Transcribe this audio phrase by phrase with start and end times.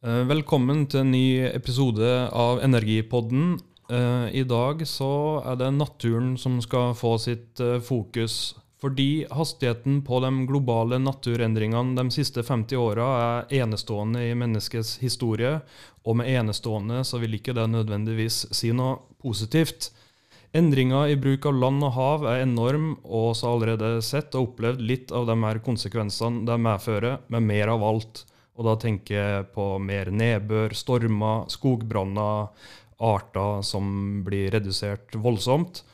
[0.00, 3.58] Eh, Velkommen til en ny episode av Energipodden.
[3.90, 8.56] Eh, I dag så er det naturen som skal få sitt eh, fokus.
[8.80, 15.58] Fordi hastigheten på de globale naturendringene de siste 50 åra er enestående i menneskets historie.
[16.08, 19.90] Og med enestående så vil ikke det nødvendigvis si noe positivt.
[20.56, 24.48] Endringa i bruk av land og hav er enorm, og vi har allerede sett og
[24.48, 28.24] opplevd litt av de her konsekvensene det medfører, med mer av alt.
[28.58, 32.48] Og da tenker jeg på mer nedbør, stormer, skogbranner,
[33.00, 35.84] arter som blir redusert voldsomt.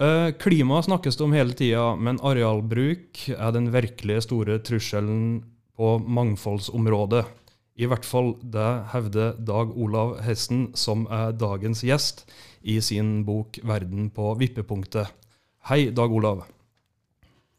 [0.00, 5.42] Eh, Klima snakkes det om hele tida, men arealbruk er den virkelig store trusselen
[5.76, 7.26] på mangfoldsområdet.
[7.76, 12.24] I hvert fall det hevder Dag Olav Hessen, som er dagens gjest,
[12.62, 15.12] i sin bok 'Verden på vippepunktet'.
[15.68, 16.44] Hei, Dag Olav.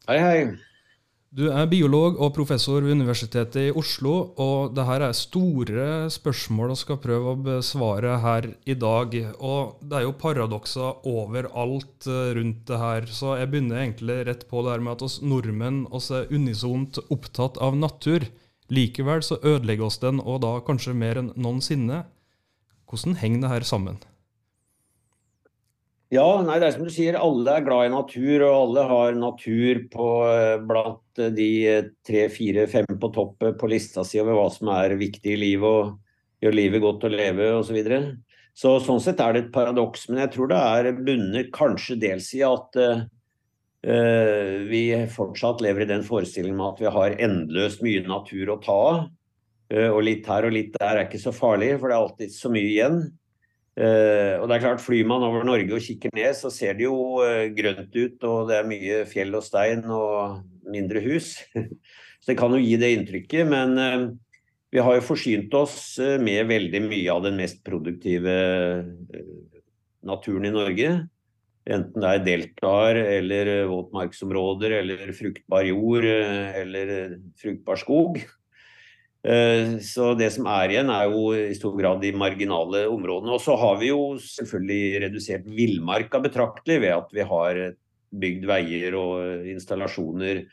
[0.08, 0.73] Hei, hei.
[1.34, 6.70] Du er biolog og professor ved Universitetet i Oslo, og det her er store spørsmål
[6.70, 9.16] vi skal prøve å besvare her i dag.
[9.42, 14.46] Og det er jo paradokser overalt eh, rundt det her, så jeg begynner egentlig rett
[14.46, 18.30] på det her med at oss nordmenn oss er unisont opptatt av natur.
[18.70, 22.04] Likevel så ødelegger oss den, og da kanskje mer enn noensinne.
[22.86, 23.98] Hvordan henger det her sammen?
[26.14, 29.16] Ja, nei, det er som du sier, alle er glad i natur, og alle har
[29.18, 34.20] natur på, eh, blant de eh, tre, fire, fem på topp eh, på lista si
[34.22, 37.66] over hva som er viktig i livet og gjør livet godt å leve osv.
[37.72, 37.98] Så videre.
[38.54, 42.30] så sånn sett er det et paradoks, men jeg tror det er bunnet kanskje dels
[42.38, 43.02] i at uh,
[44.68, 48.78] vi fortsatt lever i den forestillingen med at vi har endeløst mye natur å ta
[48.92, 49.00] av.
[49.72, 52.36] Uh, og litt her og litt der er ikke så farlig, for det er alltid
[52.36, 53.02] så mye igjen.
[53.74, 56.86] Uh, og det er klart Flyr man over Norge og kikker ned, så ser det
[56.86, 58.18] jo uh, grønt ut.
[58.22, 61.34] Og det er mye fjell og stein og mindre hus.
[62.22, 63.50] så det kan jo gi det inntrykket.
[63.50, 64.12] Men uh,
[64.74, 68.32] vi har jo forsynt oss med veldig mye av den mest produktive
[70.02, 70.88] naturen i Norge.
[71.64, 78.18] Enten det er deltaer eller våtmarksområder eller fruktbar jord eller fruktbar skog.
[79.24, 83.32] Så det som er igjen, er jo i stor grad de marginale områdene.
[83.32, 87.60] Og så har vi jo selvfølgelig redusert villmarka betraktelig ved at vi har
[88.14, 90.44] bygd veier og installasjoner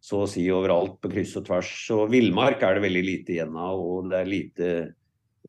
[0.00, 1.70] så å si overalt på kryss og tvers.
[1.88, 4.70] Så villmark er det veldig lite igjen av, og det er lite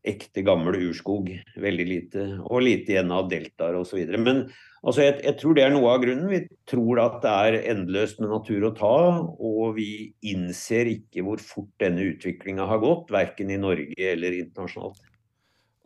[0.02, 1.30] ekte gammel urskog.
[1.62, 2.26] Veldig lite.
[2.50, 4.02] Og lite igjen av deltaer osv.
[4.20, 4.46] Men
[4.86, 6.32] altså, jeg, jeg, tror det er noe av grunnen.
[6.32, 11.42] Vi tror at det er endeløst med natur å ta, og vi innser ikke hvor
[11.44, 15.02] fort denne utviklinga har gått, verken i Norge eller internasjonalt.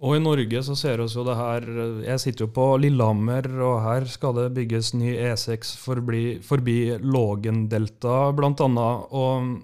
[0.04, 1.66] Og i Norge så ser vi jo det her
[2.04, 8.36] Jeg sitter jo på Lillehammer, og her skal det bygges ny E6 forbi, forbi Lågendeltaet
[8.36, 8.90] bl.a.
[9.16, 9.56] Og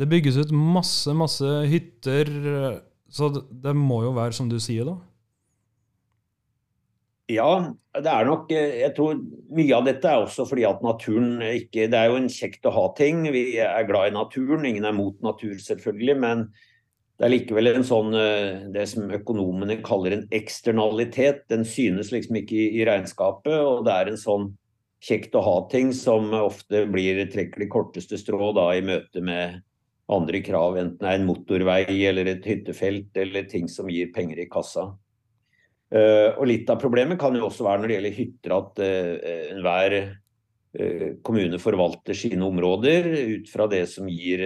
[0.00, 2.32] det bygges ut masse, masse hytter.
[3.12, 4.96] Så det må jo være som du sier, da?
[7.26, 9.16] Ja, det er nok Jeg tror
[9.50, 12.74] mye av dette er også fordi at naturen ikke Det er jo en kjekt å
[12.76, 13.24] ha ting.
[13.34, 14.66] Vi er glad i naturen.
[14.68, 16.16] Ingen er mot natur, selvfølgelig.
[16.22, 16.44] Men
[17.16, 18.14] det er likevel en sånn
[18.74, 21.46] det som økonomene kaller en eksternalitet.
[21.50, 23.56] Den synes liksom ikke i, regnskapet.
[23.58, 24.52] Og det er en sånn
[25.02, 29.64] kjekt å ha-ting som ofte blir trekker de korteste strå da i møte med
[30.12, 34.38] andre krav, enten det er en motorvei eller et hyttefelt eller ting som gir penger
[34.44, 34.92] i kassa.
[35.86, 39.34] Uh, og Litt av problemet kan jo også være når det gjelder hytter, at uh,
[39.52, 44.42] enhver uh, kommune forvalter sine områder ut fra det som gir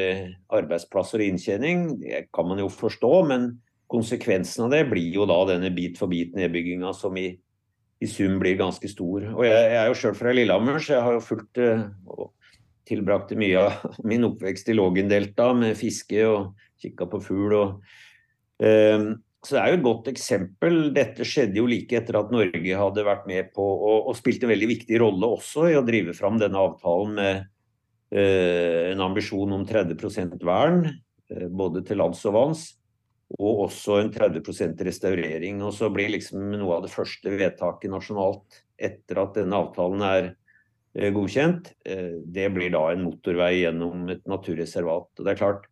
[0.52, 1.86] arbeidsplasser og inntjening.
[2.02, 3.54] Det kan man jo forstå, men
[3.90, 8.36] konsekvensen av det blir jo da denne bit for bit nedbygginga som i, i, sum
[8.42, 9.24] blir ganske stor.
[9.32, 12.28] Og Jeg, jeg er jo sjøl fra Lillehammer, så jeg har jo fulgt og
[12.90, 17.56] tilbrakte mye av min oppvekst i Lågendeltaet med fiske og kikka på fugl.
[17.56, 17.82] og
[18.60, 19.10] um,
[19.40, 20.74] så det er jo et godt eksempel.
[20.92, 24.52] Dette skjedde jo like etter at Norge hadde vært med på og, og spilt en
[24.52, 27.46] veldig viktig rolle også i å drive fram denne avtalen med
[28.12, 30.84] eh, en ambisjon om 30 vern,
[31.32, 32.66] eh, både til lands og vanns,
[33.38, 35.62] og også en 30% restaurering.
[35.64, 40.30] Og så blir liksom noe av det første vedtaket nasjonalt etter at denne avtalen er
[40.30, 45.14] eh, godkjent, eh, det blir da en motorvei gjennom et naturreservat.
[45.16, 45.70] Og det er klart,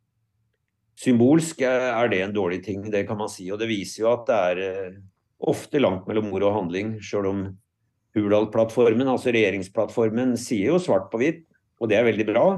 [0.99, 3.47] Symbolsk er det en dårlig ting, det kan man si.
[3.55, 4.97] Og det viser jo at det er eh,
[5.39, 7.45] ofte langt mellom ord og handling, sjøl om
[8.17, 11.45] Hurdal-plattformen, altså regjeringsplattformen, sier jo svart på hvitt,
[11.79, 12.49] og det er veldig bra,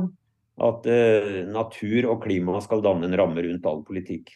[0.60, 4.32] At uh, natur og klima skal danne en ramme rundt all politikk.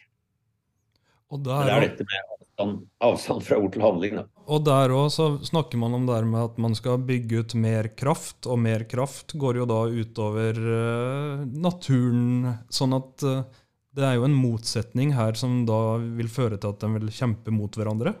[1.29, 4.15] Og der, det er dette med avstand, avstand fra ord til handling.
[4.17, 4.23] Da.
[4.49, 5.13] Og der òg
[5.45, 9.35] snakker man om det med at man skal bygge ut mer kraft, og mer kraft
[9.37, 12.55] går jo da utover uh, naturen.
[12.73, 13.45] Sånn at uh,
[13.95, 17.53] det er jo en motsetning her som da vil føre til at de vil kjempe
[17.55, 18.15] mot hverandre.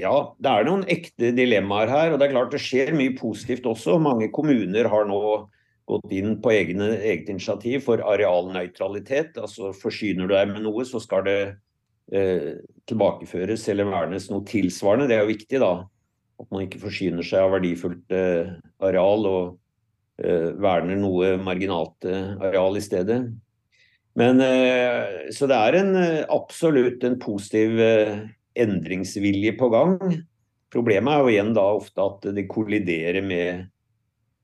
[0.00, 2.12] Ja, det er noen ekte dilemmaer her.
[2.12, 3.98] Og det er klart det skjer mye positivt også.
[4.00, 5.20] Mange kommuner har nå
[5.90, 9.40] gått inn på egne, eget initiativ for arealnøytralitet.
[9.40, 11.38] Altså forsyner du deg med noe, så skal det
[12.14, 15.10] eh, tilbakeføres eller vernes noe tilsvarende.
[15.10, 15.72] Det er jo viktig, da.
[16.40, 18.54] At man ikke forsyner seg av verdifullt eh,
[18.86, 19.42] areal og
[20.22, 23.20] eh, verner noe marginalt eh, areal i stedet.
[24.20, 27.80] Men, eh, så det er en, eh, absolutt en positiv
[28.54, 29.96] endringsvilje på gang.
[30.70, 33.70] Problemet er jo igjen da ofte at det kolliderer med,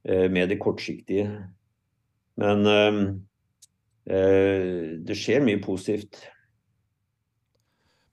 [0.06, 1.28] med det kortsiktige.
[2.40, 2.64] Men
[4.06, 6.18] det skjer mye positivt.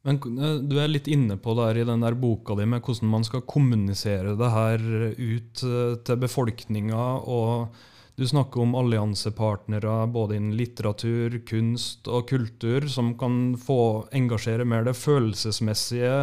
[0.04, 3.12] Men eh, du er litt inne på der i den der boka di med hvordan
[3.12, 4.83] man skal kommunisere det her
[5.15, 7.06] ut eh, til befolkninga.
[7.24, 7.75] og
[8.15, 14.86] Du snakker om alliansepartnere både innen litteratur, kunst og kultur, som kan få engasjere mer
[14.86, 16.18] det følelsesmessige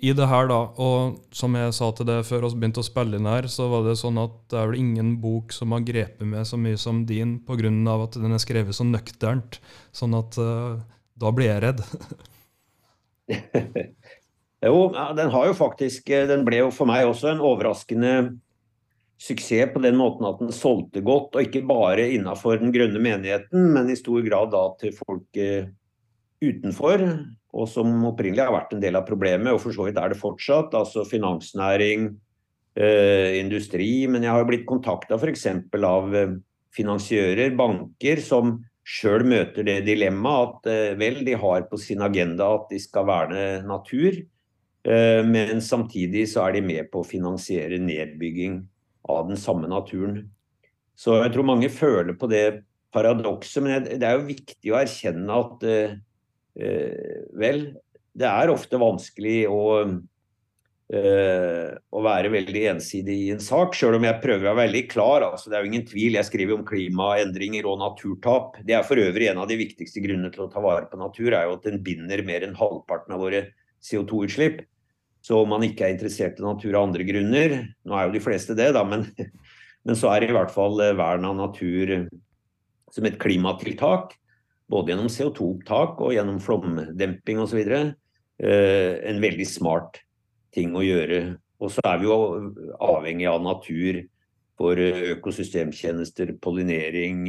[0.00, 0.48] i det her.
[0.48, 3.70] da, Og som jeg sa til deg før vi begynte å spille inn her, så
[3.72, 6.76] var det sånn at det er vel ingen bok som har grepet meg så mye
[6.76, 7.72] som din, pga.
[8.04, 9.60] at den er skrevet så nøkternt.
[9.92, 10.80] Sånn at uh,
[11.16, 11.80] da blir jeg redd.
[14.68, 14.78] jo,
[15.16, 18.14] den har jo faktisk eh, Den ble jo for meg også en overraskende
[19.20, 23.68] suksess på den måten at den solgte godt, og ikke bare innafor den grønne menigheten,
[23.74, 25.40] men i stor grad da til folk
[26.40, 27.04] utenfor,
[27.50, 30.20] og som opprinnelig har vært en del av problemet, og for så vidt er det
[30.20, 30.74] fortsatt.
[30.78, 32.14] Altså finansnæring,
[32.76, 34.06] eh, industri.
[34.06, 35.46] Men jeg har blitt kontakta f.eks.
[35.82, 36.36] av eh,
[36.76, 42.54] finansiører, banker, som sjøl møter det dilemmaet at eh, vel, de har på sin agenda
[42.56, 44.22] at de skal verne natur,
[44.86, 48.62] eh, men samtidig så er de med på å finansiere nedbygging
[49.10, 50.24] av den samme naturen.
[50.98, 52.62] Så jeg tror mange føler på det
[52.94, 55.98] paradokset, men det er jo viktig å erkjenne at eh,
[57.38, 57.62] vel,
[58.12, 59.60] det er ofte vanskelig å
[60.90, 64.80] Uh, å være veldig ensidig i en sak, sjøl om jeg prøver å være veldig
[64.90, 65.22] klar.
[65.22, 66.16] Altså, det er jo ingen tvil.
[66.18, 68.56] Jeg skriver om klimaendringer og naturtap.
[68.66, 71.28] Det er for øvrig en av de viktigste grunnene til å ta vare på natur,
[71.30, 73.44] er jo at den binder mer enn halvparten av våre
[73.86, 74.64] CO2-utslipp.
[75.24, 78.22] Så om man ikke er interessert i natur av andre grunner, nå er jo de
[78.24, 79.04] fleste det, da, men,
[79.86, 82.08] men så er i hvert fall eh, vern av natur
[82.90, 84.16] som et klimatiltak,
[84.70, 90.00] både gjennom CO2-opptak og gjennom flomdemping osv., eh, en veldig smart
[90.54, 91.20] ting å gjøre.
[91.60, 92.16] Og så er vi jo
[92.80, 94.00] avhengig av natur
[94.58, 97.26] for eh, økosystemtjenester, pollinering,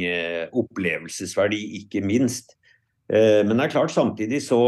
[0.64, 2.56] opplevelsesverdi, ikke minst.
[3.12, 4.58] Eh, men det er klart samtidig så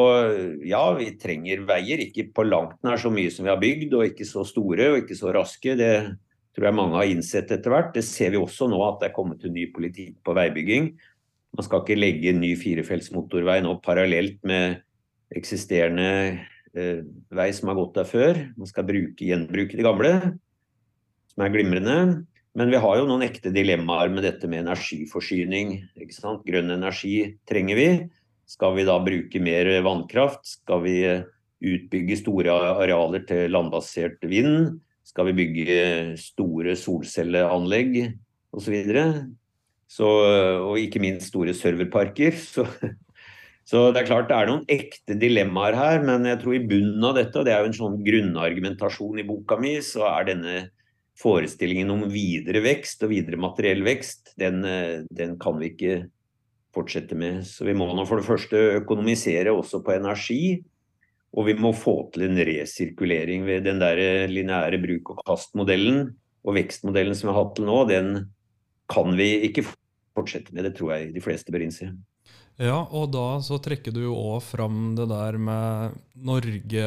[0.69, 2.03] ja, vi trenger veier.
[2.05, 5.01] Ikke på langt nær så mye som vi har bygd, og ikke så store og
[5.03, 5.77] ikke så raske.
[5.81, 5.93] Det
[6.55, 7.95] tror jeg mange har innsett etter hvert.
[7.97, 10.93] Det ser vi også nå at det er kommet en ny politikk på veibygging.
[11.55, 14.83] Man skal ikke legge ny firefelts motorvei nå parallelt med
[15.35, 16.11] eksisterende
[16.77, 17.01] eh,
[17.35, 18.41] vei som har gått der før.
[18.59, 20.13] Man skal bruke, gjenbruke det gamle,
[21.33, 21.99] som er glimrende.
[22.55, 25.79] Men vi har jo noen ekte dilemmaer med dette med energiforsyning.
[26.47, 27.17] Grønn energi
[27.51, 27.89] trenger vi.
[28.47, 30.45] Skal vi da bruke mer vannkraft?
[30.59, 31.25] Skal vi eh,
[31.65, 34.81] utbygge store arealer til landbasert vind?
[35.05, 35.79] Skal vi bygge
[36.21, 37.99] store solcelleanlegg
[38.55, 38.77] osv.?
[39.95, 40.11] Så,
[40.65, 42.37] og ikke minst store serverparker.
[42.55, 42.67] Så
[43.65, 47.05] så det er klart det er noen ekte dilemmaer her, men jeg tror i bunnen
[47.09, 50.57] av dette, og det er jo en sånn grunnargumentasjon i boka mi, så er denne
[51.21, 54.61] forestillingen om videre vekst og videre materiell vekst, den,
[55.15, 55.97] den kan vi ikke
[56.75, 57.43] fortsette med.
[57.47, 60.45] Så vi må nå for det første økonomisere også på energi.
[61.35, 66.13] Og vi må få til en resirkulering ved den der lineære bruk- og kastmodellen
[66.45, 67.79] og vekstmodellen som vi har hatt til nå.
[67.91, 68.11] Den
[68.93, 69.67] kan vi ikke
[70.15, 71.91] fortsette med, det tror jeg de fleste bør innse.
[72.61, 76.85] Ja, og da så trekker du jo òg fram det der med Norge,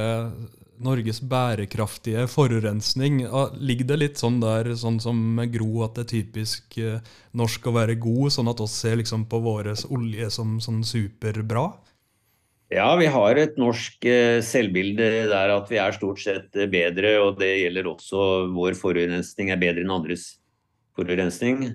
[0.84, 3.24] Norges bærekraftige forurensning.
[3.58, 7.00] Ligger det litt sånn der, sånn som Gro, at det er typisk eh,
[7.38, 11.70] norsk å være god, sånn at oss ser liksom på vår olje som sånn superbra?
[12.74, 17.16] Ja, vi har et norsk eh, selvbilde der at vi er stort sett eh, bedre,
[17.24, 18.22] og det gjelder også
[18.54, 20.36] vår forurensning er bedre enn andres
[20.98, 21.70] forurensning.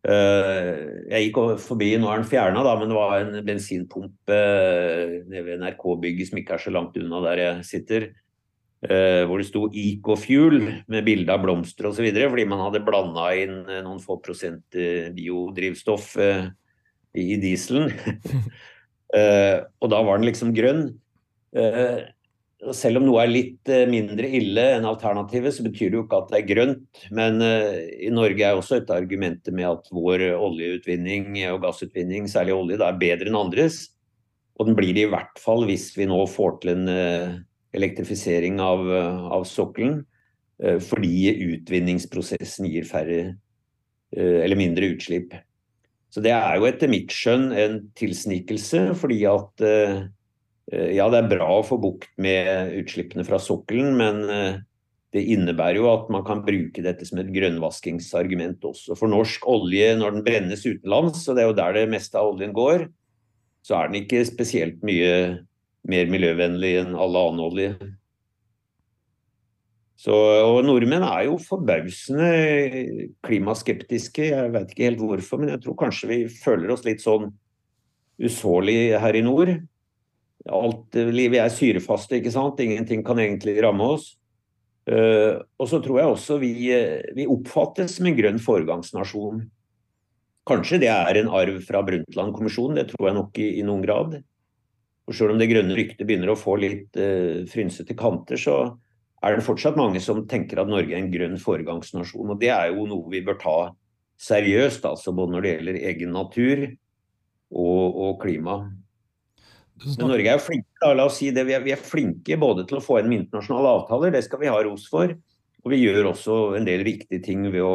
[0.00, 4.38] Jeg gikk forbi, nå er den fjerna, men det var en bensinpumpe
[5.28, 8.06] nede ved NRK-bygget som ikke er så langt unna der jeg sitter.
[8.80, 12.06] Uh, hvor det sto Ecofuel med bilde av blomster osv.
[12.16, 17.92] Fordi man hadde blanda inn uh, noen få prosent uh, biodrivstoff i, dieselen.
[19.82, 20.84] og da var den liksom grønn.
[22.78, 26.30] selv om noe er litt mindre ille enn alternativet, så betyr det jo ikke at
[26.30, 27.02] det er grønt.
[27.18, 32.78] Men i Norge er også et argument med at vår oljeutvinning og gassutvinning, særlig olje,
[32.78, 33.88] da er bedre enn andres.
[34.60, 36.94] Og den blir det i hvert fall hvis vi nå får til en
[37.76, 38.86] elektrifisering av,
[39.36, 40.02] av sokkelen.
[40.62, 43.22] Uh, fordi utvinningsprosessen gir færre
[44.10, 45.36] eller mindre utslipp.
[46.10, 49.62] Så det er jo etter mitt skjønn en tilsnikelse, fordi at
[50.66, 54.18] ja, det er bra å få bukt med utslippene fra sokkelen, men
[55.14, 58.94] det innebærer jo at man kan bruke dette som et grønnvaskingsargument også.
[58.98, 62.30] For norsk olje når den brennes utenlands, og det er jo der det meste av
[62.30, 62.86] oljen går,
[63.66, 65.10] så er den ikke spesielt mye
[65.88, 67.70] mer miljøvennlig enn alle annen olje.
[70.00, 72.28] Så, og nordmenn er jo forbausende
[73.26, 74.30] klimaskeptiske.
[74.30, 77.28] Jeg vet ikke helt hvorfor, men jeg tror kanskje vi føler oss litt sånn
[78.20, 79.52] usårlig her i nord.
[80.48, 82.62] Alt livet er syrefaste, ikke sant.
[82.64, 84.14] Ingenting kan egentlig ramme oss.
[84.88, 86.54] Uh, og så tror jeg også vi,
[87.14, 89.44] vi oppfattes som en grønn foregangsnasjon.
[90.48, 94.16] Kanskje det er en arv fra Brundtland-kommisjonen, det tror jeg nok i, i, noen grad.
[95.10, 98.60] Og Selv om det grønne ryktet begynner å få litt eh, frynsete kanter, så
[99.26, 102.30] er det fortsatt mange som tenker at Norge er en grønn foregangsnasjon.
[102.30, 103.56] Og det er jo noe vi bør ta
[104.22, 108.60] seriøst, altså både når det gjelder egen natur og, og klima.
[109.80, 111.46] Men Norge er jo flinke, da, la oss si det.
[111.48, 114.52] Vi er, vi er, flinke både til å få inn internasjonale avtaler, det skal vi
[114.52, 115.14] ha ros for.
[115.64, 117.74] Og vi gjør også en del riktige ting ved å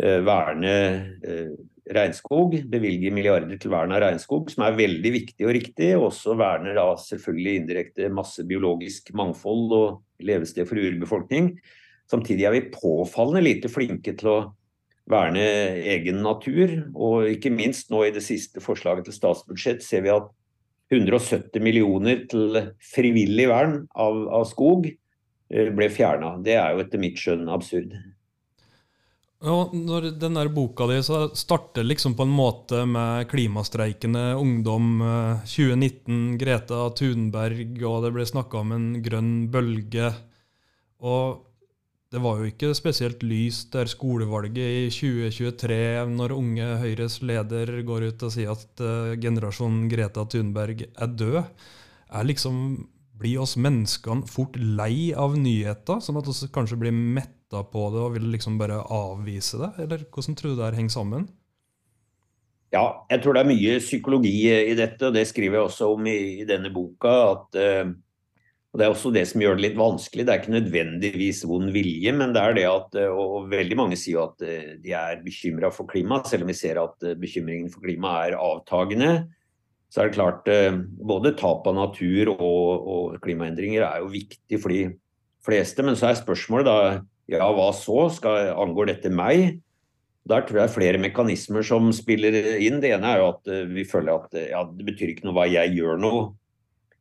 [0.00, 0.72] eh, verne
[1.20, 1.52] uh,
[1.94, 5.90] regnskog, bevilger milliarder til vern av regnskog, som er veldig viktig og riktig.
[5.98, 11.54] Og også verner da selvfølgelig indirekte masse biologisk mangfold og levested for urbefolkning.
[12.10, 14.38] Samtidig er vi påfallende lite flinke til å
[15.10, 15.44] verne
[15.94, 16.74] egen natur.
[16.94, 20.28] Og ikke minst nå i det siste forslaget til statsbudsjett ser vi at
[20.94, 22.60] 170 millioner til
[22.94, 26.36] frivillig vern av, av skog eh, ble fjerna.
[26.42, 27.94] Det er jo etter mitt skjønn absurd.
[29.46, 34.96] Ja, når den der boka di så starter liksom på en måte med klimastreikende ungdom
[35.46, 40.08] 2019, eh, Greta Thunberg, og det ble snakka om en grønn bølge.
[40.98, 41.44] Og
[42.10, 45.78] det var jo ikke spesielt lyst der skolevalget i 2023,
[46.10, 51.40] når unge Høyres leder går ut og sier at uh, generasjonen Greta Thunberg er død.
[52.10, 57.35] Er liksom Blir oss menneskene fort lei av nyheter, sånn at vi kanskje blir mett
[57.56, 59.72] venta på det og vil liksom bare avvise det?
[59.84, 61.28] Eller hvordan tror du det her henger sammen?
[62.72, 66.06] Ja, jeg tror det er mye psykologi i dette, og det skriver jeg også om
[66.06, 67.32] i, i denne boka.
[67.32, 67.94] at uh,
[68.72, 70.26] og Det er også det som gjør det litt vanskelig.
[70.26, 73.96] Det er ikke nødvendigvis vond vilje, men det er det at uh, Og veldig mange
[73.96, 77.86] sier at uh, de er bekymra for klima, selv om vi ser at bekymringen for
[77.86, 79.30] klima er avtagende.
[79.88, 80.48] Så er det klart
[81.06, 84.88] både tap av natur og, og klimaendringer er jo viktig for de
[85.46, 85.84] fleste.
[85.86, 86.78] Men så er spørsmålet da
[87.30, 88.06] ja, hva så?
[88.14, 89.58] Skal, angår dette meg?
[90.26, 92.80] Der tror jeg flere mekanismer som spiller inn.
[92.82, 95.36] Det ene er jo at uh, vi føler at uh, ja, det betyr ikke noe
[95.38, 96.12] hva jeg gjør nå.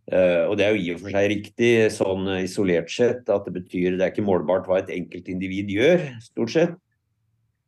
[0.06, 3.56] Uh, og det er jo i og for seg riktig sånn isolert sett at det
[3.56, 6.76] betyr det er ikke målbart hva et enkeltindivid gjør, stort sett.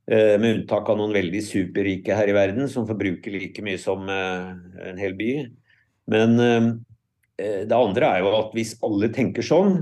[0.08, 5.02] med unntak av noen veldig superrike her i verden som forbruker like mye som en
[5.02, 5.50] hel by.
[6.08, 6.38] Men
[7.36, 9.82] det andre er jo at hvis alle tenker sånn,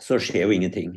[0.00, 0.94] så skjer jo ingenting.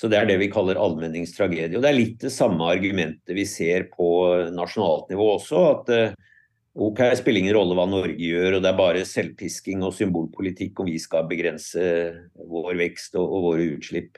[0.00, 1.76] Så Det er det vi kaller allmenningstragedie.
[1.76, 4.08] Og Det er litt det samme argumentet vi ser på
[4.56, 5.64] nasjonalt nivå også.
[5.74, 6.14] at eh,
[6.80, 10.80] OK, det spiller ingen rolle hva Norge gjør, og det er bare selvpisking og symbolpolitikk
[10.80, 11.82] om vi skal begrense
[12.32, 14.16] vår vekst og, og våre utslipp.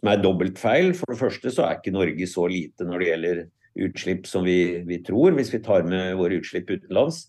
[0.00, 0.94] Som er dobbelt feil.
[0.96, 3.42] For det første så er ikke Norge så lite når det gjelder
[3.88, 4.58] utslipp som vi,
[4.88, 7.26] vi tror, hvis vi tar med våre utslipp utenlands.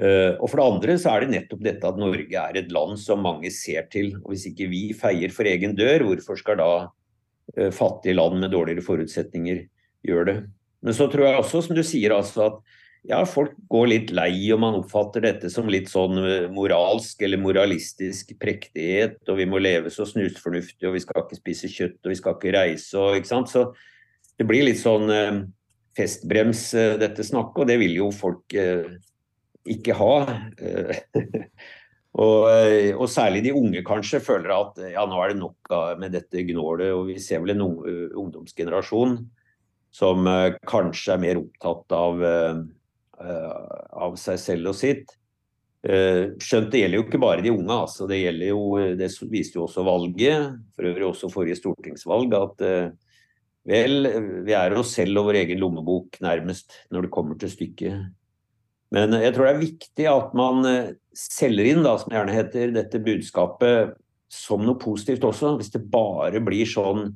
[0.00, 2.94] Uh, og for det andre så er det nettopp dette at Norge er et land
[3.00, 4.14] som mange ser til.
[4.22, 6.99] og Hvis ikke vi feier for egen dør, hvorfor skal da Eh,
[7.74, 9.64] fattige land med dårligere forutsetninger
[10.06, 10.36] gjør det.
[10.86, 12.60] Men så tror jeg også, som du sier, altså at
[13.08, 17.40] ja, folk går litt lei, og man oppfatter dette som litt sånn eh, moralsk eller
[17.40, 22.12] moralistisk prektighet, og vi må leve så snusfornuftig, og vi skal ikke spise kjøtt, og
[22.12, 23.52] vi skal ikke reise, og ikke sant.
[23.52, 23.70] Så
[24.36, 25.40] det blir litt sånn eh,
[25.96, 28.84] festbrems, eh, dette snakket, og det vil jo folk eh,
[29.70, 30.12] ikke ha.
[32.18, 36.16] Og, eh, og, særlig de unge kanskje føler at ja, nå er det nok med
[36.16, 36.90] dette gnålet.
[36.96, 39.20] Og vi ser vel en ungdomsgenerasjon
[39.94, 40.26] som
[40.70, 42.20] kanskje er mer opptatt av,
[43.18, 45.16] av seg selv og sitt.
[45.80, 47.72] Eh, skjønt det gjelder jo ikke bare de unge.
[47.72, 52.90] altså Det jo, det viste jo også valget, for øvrig også forrige stortingsvalg, at eh,
[53.64, 54.08] vel,
[54.44, 58.12] vi er oss selv og vår egen lommebok nærmest når det kommer til stykket.
[58.94, 62.36] Men jeg tror det er viktig at man eh, selger inn, da, som det gjerne
[62.36, 63.94] heter, dette budskapet
[64.30, 65.56] som noe positivt også.
[65.58, 67.12] Hvis det bare blir sånn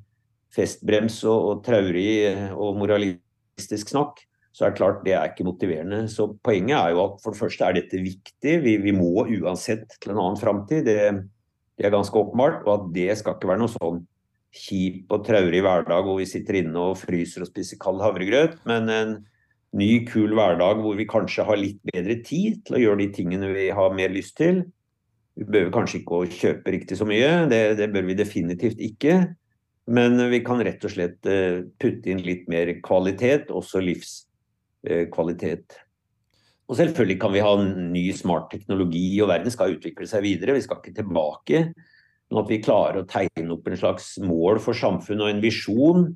[0.55, 2.15] festbrems og, og traurig
[2.53, 4.23] og moralistisk snakk,
[4.55, 6.05] så er det klart det er ikke motiverende.
[6.11, 8.59] Så poenget er jo at for det første er dette viktig.
[8.63, 10.87] Vi, vi må uansett til en annen framtid.
[10.87, 10.99] Det,
[11.75, 12.63] det, er ganske åpenbart.
[12.63, 14.05] Og at det skal ikke være noe sånn
[14.55, 18.93] kjip og traurig hverdag hvor vi sitter inne og fryser og spiser kald havregrøt, men
[18.95, 19.17] en
[19.75, 23.53] ny, kul hverdag hvor vi kanskje har litt bedre tid til å gjøre de tingene
[23.55, 24.63] vi har mer lyst til.
[25.35, 29.19] Vi behøver kanskje ikke å kjøpe riktig så mye, det, det bør vi definitivt ikke.
[29.91, 34.23] Men vi kan rett og slett eh, putte inn litt mer kvalitet, også livs
[34.85, 35.09] Eh.
[36.65, 40.57] Og selvfølgelig kan vi ha ny smart teknologi, og verden skal utvikle seg videre.
[40.57, 41.65] Vi skal ikke tilbake.
[42.31, 46.07] Men at vi klarer å tegne opp en slags mål for samfunnet og en visjon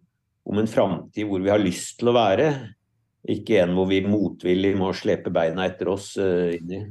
[0.49, 2.49] om en framtid hvor vi har lyst til å være.
[3.27, 6.83] Ikke en hvor vi motvillig må slepe beina etter oss uh, inn i.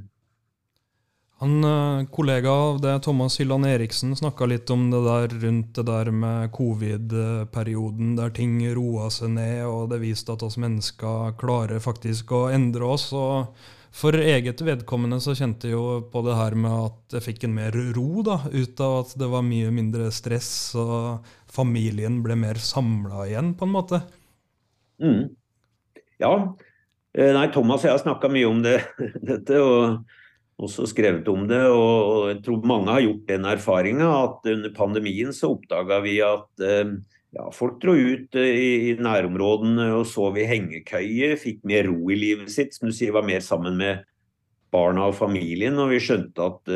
[1.40, 5.84] Han eh, kollega av det, Thomas Hylland Eriksen, snakka litt om det der rundt det
[5.86, 11.84] der med covid-perioden, der ting roa seg ned, og det viste at oss mennesker klarer
[11.84, 13.12] faktisk å endre oss.
[13.14, 13.54] og
[13.94, 17.58] For eget vedkommende så kjente jeg jo på det her med at jeg fikk en
[17.60, 22.58] mer ro, da, ut av at det var mye mindre stress, og familien ble mer
[22.58, 24.02] samla igjen, på en måte.
[24.98, 25.28] Mm.
[26.22, 26.34] Ja.
[27.18, 28.80] Eh, nei, Thomas og jeg har snakka mye om det,
[29.32, 29.62] dette.
[29.62, 30.06] og
[30.58, 31.62] også skrevet om det.
[31.70, 36.66] Og jeg tror mange har gjort den erfaringa at under pandemien så oppdaga vi at
[36.66, 36.96] eh,
[37.38, 42.14] ja, folk dro ut eh, i, i nærområdene og sov i hengekøye, fikk mer ro
[42.14, 44.06] i livet sitt, som du sier var mer sammen med
[44.74, 45.78] barna og familien.
[45.78, 46.74] Og vi skjønte at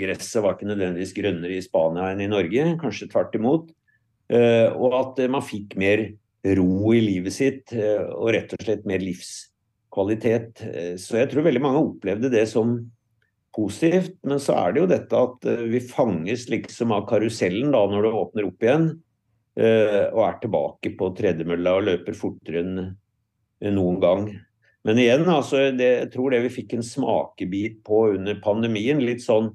[0.00, 3.70] gresset var ikke nødvendigvis grønnere i Spania enn i Norge, kanskje tvert imot.
[4.30, 6.04] Og at man fikk mer
[6.44, 10.62] ro i livet sitt, og rett og slett mer livskvalitet.
[10.96, 12.78] Så jeg tror veldig mange opplevde det som
[13.56, 14.16] positivt.
[14.22, 18.06] Men så er det jo dette at eh, vi fanges liksom av karusellen da når
[18.06, 18.90] det åpner opp igjen.
[19.60, 24.28] Eh, og er tilbake på tredemølla og løper fortere enn noen gang.
[24.86, 29.20] Men igjen, altså, det, jeg tror det vi fikk en smakebit på under pandemien, litt
[29.24, 29.50] sånn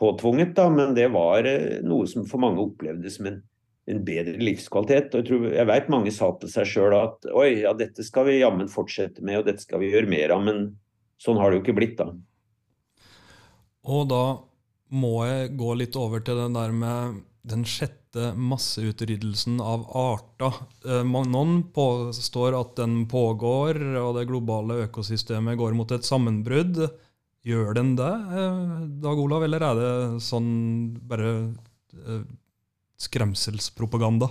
[0.00, 3.42] påtvunget, da, men det var eh, noe som for mange opplevdes som en,
[3.90, 5.12] en bedre livskvalitet.
[5.12, 8.28] Og jeg, tror, jeg vet mange sa til seg sjøl at oi, ja, dette skal
[8.28, 10.44] vi jammen fortsette med, og dette skal vi gjøre mer av.
[10.46, 10.64] Men
[11.20, 12.10] sånn har det jo ikke blitt, da.
[13.84, 14.24] Og da
[14.94, 20.62] må jeg gå litt over til den der med den sjette masseutryddelsen av arter.
[20.86, 26.80] Eh, noen påstår at den pågår, og det globale økosystemet går mot et sammenbrudd.
[27.44, 31.34] Gjør den det, eh, Dag Olav, eller er det sånn bare
[31.92, 32.24] eh,
[33.00, 34.30] skremselspropaganda?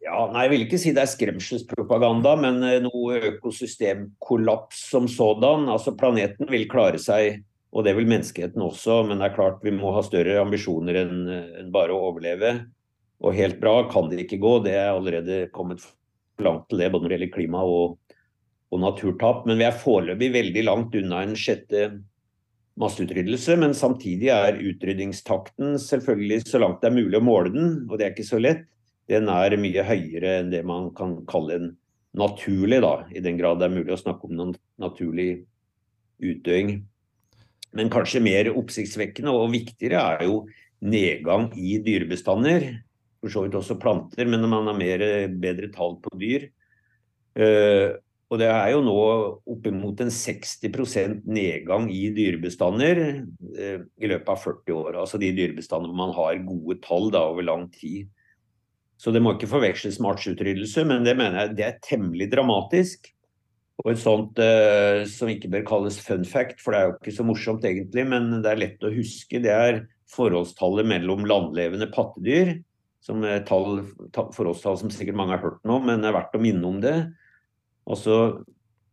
[0.00, 5.68] Ja, nei, Jeg vil ikke si det er skremselspropaganda, men noe økosystemkollaps som sådan.
[5.70, 9.72] Altså Planeten vil klare seg og det vil menneskeheten også, men det er klart vi
[9.74, 12.54] må ha større ambisjoner enn en bare å overleve.
[13.22, 15.84] Og helt bra kan det ikke gå, det er allerede kommet
[16.42, 17.98] langt til det, både når det gjelder klima og,
[18.72, 19.44] og naturtap.
[19.46, 21.84] Men vi er foreløpig veldig langt unna en sjette
[22.80, 23.56] masseutryddelse.
[23.60, 28.06] Men samtidig er utryddingstakten selvfølgelig så langt det er mulig å måle den, og det
[28.06, 28.66] er ikke så lett.
[29.10, 31.70] Den er mye høyere enn det man kan kalle en
[32.16, 35.44] naturlig, da, i den grad det er mulig å snakke om noen naturlig
[36.22, 36.80] utdøing.
[37.76, 40.40] Men kanskje mer oppsiktsvekkende og viktigere er jo
[40.82, 42.66] nedgang i dyrebestander.
[43.20, 45.04] For så vidt også planter, men man har mer,
[45.42, 46.48] bedre tall på dyr.
[47.38, 47.94] Uh,
[48.30, 48.96] og det er jo nå
[49.50, 54.98] oppimot en 60% nedgang i dyrebestander uh, i løpet av 40 år.
[55.02, 58.06] Altså de dyrebestander hvor man har gode tall da, over lang tid.
[59.00, 63.10] Så det må ikke forveksles med artsutryddelse, men det mener jeg det er temmelig dramatisk.
[63.80, 67.14] Og et sånt eh, som ikke bør kalles fun fact, for det er jo ikke
[67.16, 69.80] så morsomt egentlig, men det er lett å huske, det er
[70.12, 72.58] forholdstallet mellom landlevende pattedyr.
[73.00, 73.80] Som er tall,
[74.12, 76.98] forholdstall som sikkert mange har hørt nå, men det er verdt å minne om det.
[77.90, 78.16] Altså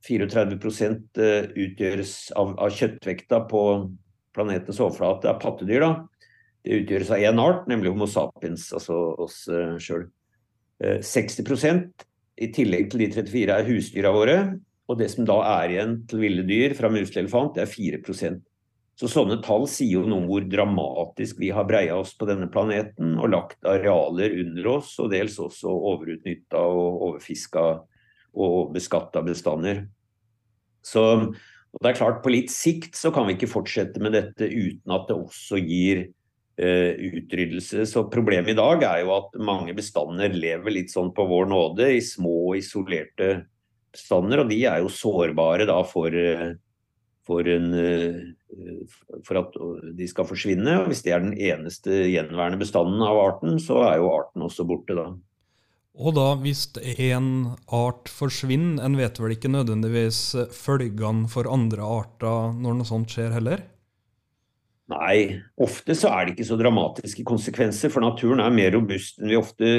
[0.07, 0.57] 34
[1.21, 3.61] eh, utgjøres av, av, kjøttvekta på
[4.37, 5.83] planetens overflate av pattedyr.
[5.83, 5.91] da.
[6.63, 10.07] Det utgjøres av én art, nemlig Homo sapiens, altså oss uh, sjøl.
[10.83, 12.05] Uh, 60%
[12.43, 14.37] i tillegg til de 34 er husdyra våre.
[14.87, 17.73] Og det som da er igjen til ville dyr fra mus til elefant, det er
[17.73, 18.43] 4%
[18.97, 22.47] Så sånne tall sier jo noe om hvor dramatisk vi har breia oss på denne
[22.49, 27.67] planeten og lagt arealer under oss, og dels også overutnytta og overfiska
[28.37, 29.85] og beskatta bestander.
[30.85, 31.03] Så,
[31.81, 35.09] det er klart, På litt sikt så kan vi ikke fortsette med dette uten at
[35.09, 37.85] det også gir eh, utryddelse.
[37.89, 41.91] Så Problemet i dag er jo at mange bestander lever litt sånn på vår nåde
[41.97, 43.47] i små, isolerte
[43.93, 44.43] bestander.
[44.43, 46.55] Og de er jo sårbare da for, eh,
[47.27, 48.81] for, en, eh,
[49.27, 49.61] for at
[49.97, 50.79] de skal forsvinne.
[50.81, 54.67] Og hvis det er den eneste gjenværende bestanden av arten, så er jo arten også
[54.67, 55.11] borte da.
[55.97, 56.67] Og da, hvis
[57.01, 57.29] en
[57.73, 60.19] art forsvinner, en vet vel ikke nødvendigvis
[60.53, 63.63] følgene for andre arter når noe sånt skjer heller?
[64.93, 69.33] Nei, ofte så er det ikke så dramatiske konsekvenser, for naturen er mer robust enn
[69.33, 69.71] vi ofte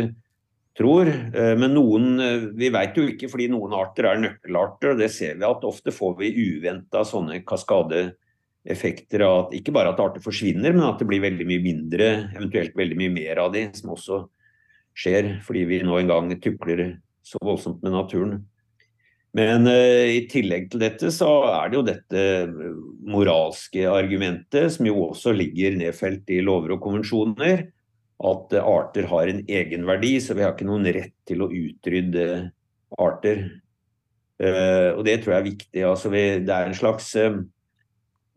[0.79, 1.09] tror.
[1.09, 5.11] Eh, men noen eh, Vi vet jo ikke, fordi noen arter er nøkkelarter, og det
[5.15, 10.25] ser vi at ofte får vi uventa sånne kaskadeeffekter av at ikke bare at arter
[10.25, 13.95] forsvinner, men at det blir veldig mye mindre, eventuelt veldig mye mer av de, som
[13.97, 14.27] også
[14.99, 18.39] skjer fordi vi nå en gang tukler så voldsomt med naturen.
[19.37, 22.23] Men uh, i tillegg til dette så er det jo dette
[23.09, 27.67] moralske argumentet, som jo også ligger nedfelt i lover og konvensjoner,
[28.19, 32.27] at uh, arter har en egenverdi, så vi har ikke noen rett til å utrydde
[32.99, 33.45] arter.
[34.41, 35.85] Uh, og det tror jeg er viktig.
[35.87, 37.13] Altså, vi, det er en slags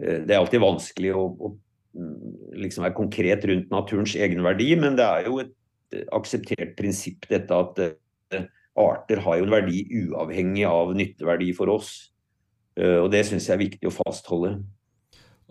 [0.01, 1.49] Det er alltid vanskelig å, å
[1.93, 5.51] mm, liksom være konkret rundt naturens egenverdi, men det er jo et
[6.15, 8.45] akseptert prinsipp dette at uh,
[8.81, 12.11] arter har jo en verdi uavhengig av nytteverdi for oss.
[12.79, 14.55] Uh, og Det syns jeg er viktig å fastholde.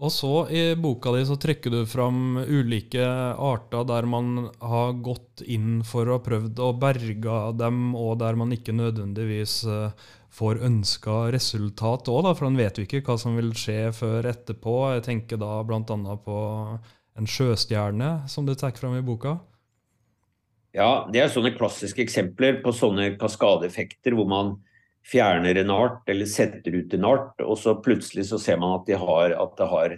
[0.01, 5.43] Og så I boka di så trekker du fram ulike arter der man har gått
[5.45, 9.93] inn for å ha prøvd å berge dem, og der man ikke nødvendigvis uh,
[10.33, 14.79] får ønska resultat òg, for man vet jo ikke hva som vil skje før etterpå.
[14.95, 16.17] Jeg tenker da bl.a.
[16.25, 16.41] på
[17.21, 19.37] en sjøstjerne, som du trekker fram i boka.
[20.77, 24.53] Ja, det er sånne klassiske eksempler på sånne kaskadeeffekter hvor man
[25.07, 28.87] fjerner en art eller setter ut en art, og så plutselig så ser man at,
[28.87, 29.97] de har, at det har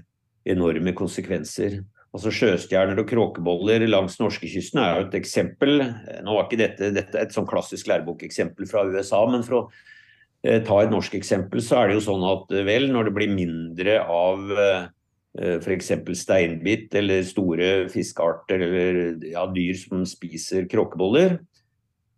[0.48, 1.82] enorme konsekvenser.
[2.12, 5.80] Altså Sjøstjerner og kråkeboller langs norskekysten er jo et eksempel.
[6.24, 9.62] Nå var ikke dette, dette et sånn klassisk lærebokeksempel fra USA, men for å
[10.44, 13.14] eh, ta et norsk eksempel, så er det jo sånn at eh, vel, når det
[13.16, 14.90] blir mindre av eh,
[15.33, 15.92] f.eks.
[16.21, 18.99] steinbitt eller store fiskearter eller
[19.31, 21.38] ja, dyr som spiser kråkeboller.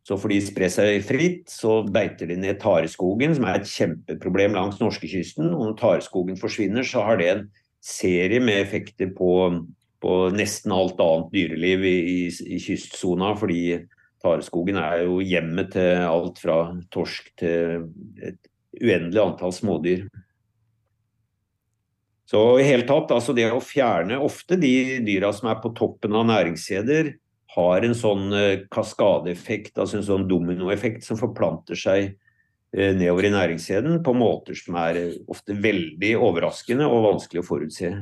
[0.04, 4.56] Så får de spre seg fritt, så beiter de ned tareskogen, som er et kjempeproblem
[4.56, 5.48] langs norskekysten.
[5.54, 7.46] Når tareskogen forsvinner, så har det en
[7.84, 9.30] serie med effekter på,
[10.04, 13.32] på nesten alt annet dyreliv i, i, i kystsona.
[13.40, 13.62] Fordi
[14.24, 16.58] tareskogen er jo hjemmet til alt fra
[16.92, 17.88] torsk til
[18.20, 20.04] et uendelig antall smådyr.
[22.34, 26.16] Så i hele tatt, altså det å fjerne ofte de dyra som er på toppen
[26.18, 27.12] av næringskjeder,
[27.54, 33.30] har en sånn eh, kaskadeeffekt, altså en sånn dominoeffekt som forplanter seg eh, nedover i
[33.36, 37.92] næringskjeden på måter som er eh, ofte veldig overraskende og vanskelig å forutse.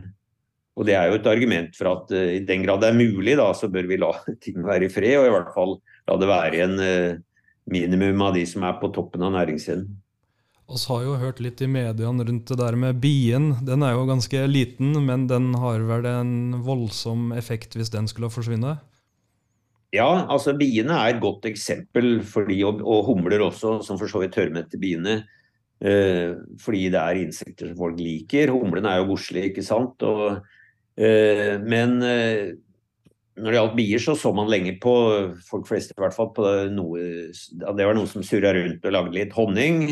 [0.81, 3.51] Og Det er jo et argument for at i den grad det er mulig, da,
[3.53, 4.15] så bør vi la
[4.47, 5.77] ting være i fred, og i hvert fall
[6.09, 6.81] la det være en
[7.69, 9.93] minimum av de som er på toppen av næringskjeden.
[10.73, 13.51] Vi har jo hørt litt i mediene rundt det der med bien.
[13.67, 18.33] Den er jo ganske liten, men den har vel en voldsom effekt hvis den skulle
[18.33, 18.79] forsvinne?
[19.93, 24.23] Ja, altså biene er et godt eksempel, fordi, og, og humler også, som for så
[24.23, 25.19] vidt hører med til biene.
[25.83, 28.55] Eh, fordi det er insekter som folk liker.
[28.55, 30.01] Humlene er jo godslige, ikke sant.
[30.09, 30.39] Og,
[30.97, 32.55] eh, men eh,
[33.37, 34.95] når det gjaldt bier, så så man lenge på,
[35.51, 39.17] folk flest i hvert fall, på noe Det var noe som surra rundt og lagde
[39.19, 39.85] litt honning.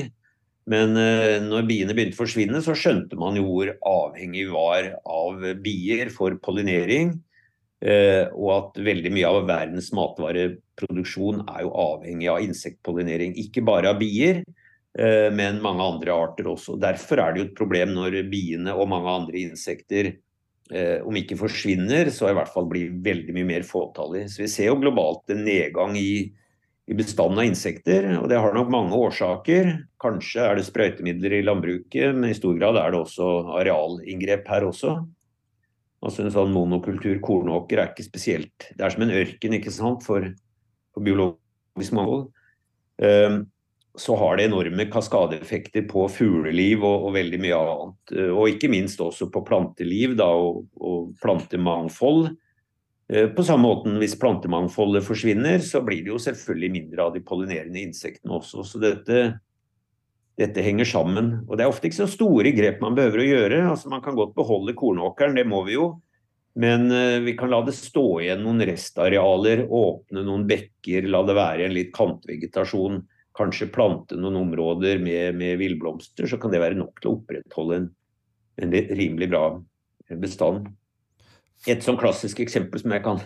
[0.69, 4.93] Men eh, når biene begynte å forsvinne, så skjønte man jo hvor avhengig vi var
[5.09, 7.15] av bier for pollinering.
[7.81, 13.39] Eh, og at veldig mye av verdens matvareproduksjon er jo avhengig av insektpollinering.
[13.41, 14.43] Ikke bare av bier,
[14.99, 16.77] eh, men mange andre arter også.
[16.81, 20.17] Derfor er det jo et problem når biene og mange andre insekter
[20.71, 24.29] om ikke forsvinner, så i hvert fall blir veldig mye mer fåtallig.
[24.31, 26.29] Så vi ser jo globalt en nedgang i
[26.91, 28.09] i bestanden av insekter.
[28.19, 29.71] og Det har nok mange årsaker.
[30.03, 33.29] Kanskje er det sprøytemidler i landbruket, men i stor grad er det også
[33.61, 34.97] arealinngrep her også.
[36.01, 40.03] Altså En sånn monokultur kornåker er ikke spesielt Det er som en ørken ikke sant,
[40.03, 40.25] for,
[40.95, 42.31] for biologisk mangfold.
[43.01, 43.43] Um,
[44.01, 48.13] så har det enorme kaskadeeffekter på fugleliv og, og, veldig mye annet.
[48.33, 52.31] Og ikke minst også på planteliv da, og, og plantemangfold.
[53.11, 57.23] Eh, på samme måte hvis plantemangfoldet forsvinner, så blir det jo selvfølgelig mindre av de
[57.27, 58.63] pollinerende insektene også.
[58.67, 59.25] Så dette,
[60.39, 61.33] dette, henger sammen.
[61.49, 63.61] Og det er ofte ikke så store grep man behøver å gjøre.
[63.73, 65.91] Altså Man kan godt beholde kornåkeren, det må vi jo.
[66.61, 71.37] Men uh, vi kan la det stå igjen noen restarealer, åpne noen bekker, la det
[71.39, 73.05] være en litt kantvegetasjon.
[73.39, 77.77] kanskje plante noen områder med, med villblomster, så kan det være nok til å opprettholde
[77.79, 77.87] en,
[78.61, 79.45] en rimelig bra
[80.19, 80.67] bestand.
[81.69, 83.21] Et sånn klassisk eksempel som jeg kan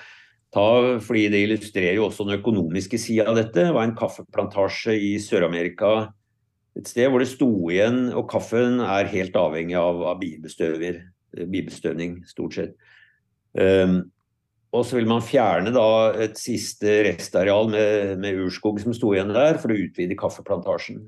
[0.54, 0.68] ta,
[1.04, 6.10] fordi det illustrerer jo også den økonomiske sida av dette, var en kaffeplantasje i Sør-Amerika
[6.78, 12.54] et sted hvor det sto igjen, og kaffen er helt avhengig av, av bibestøvning, stort
[12.54, 12.76] sett.
[13.58, 14.04] Um,
[14.76, 19.32] og så vil man fjerne da et siste restareal med, med, urskog som sto igjen
[19.34, 21.00] der, for å utvide kaffeplantasjen.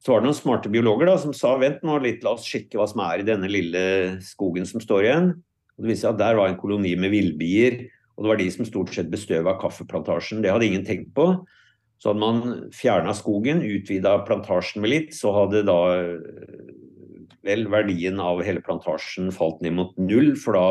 [0.00, 2.78] Så var det noen smarte biologer da, som sa vent nå litt, la oss sjekke
[2.80, 3.82] hva som er i denne lille
[4.24, 5.32] skogen som står igjen.
[5.80, 7.80] Og det viste seg at Der var en koloni med villbier,
[8.14, 10.42] og det var de som stort sett bestøva kaffeplantasjen.
[10.44, 11.30] Det hadde ingen tenkt på.
[11.96, 12.42] Så hadde man
[12.76, 15.80] fjerna skogen, utvida plantasjen med litt, så hadde da
[17.48, 20.66] vel verdien av hele plantasjen falt ned mot null, for da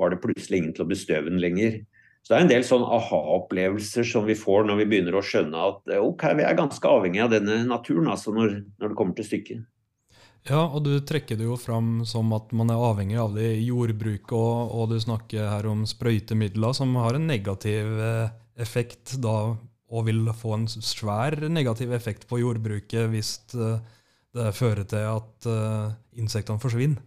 [0.00, 1.82] var det plutselig ingen til å bestøve den lenger.
[2.24, 5.64] Så det er en del sånn aha-opplevelser som vi får når vi begynner å skjønne
[5.68, 9.18] at eh, ok, vi er ganske avhengig av denne naturen altså når, når det kommer
[9.18, 9.66] til stykket.
[10.44, 13.68] Ja, og du trekker det jo fram som at man er avhengig av det i
[13.70, 19.54] jordbruket, og, og du snakker her om sprøytemidler som har en negativ eh, effekt da,
[19.88, 23.80] og vil få en svær negativ effekt på jordbruket hvis eh,
[24.34, 25.46] det fører til at
[26.18, 27.00] insektene forsvinner.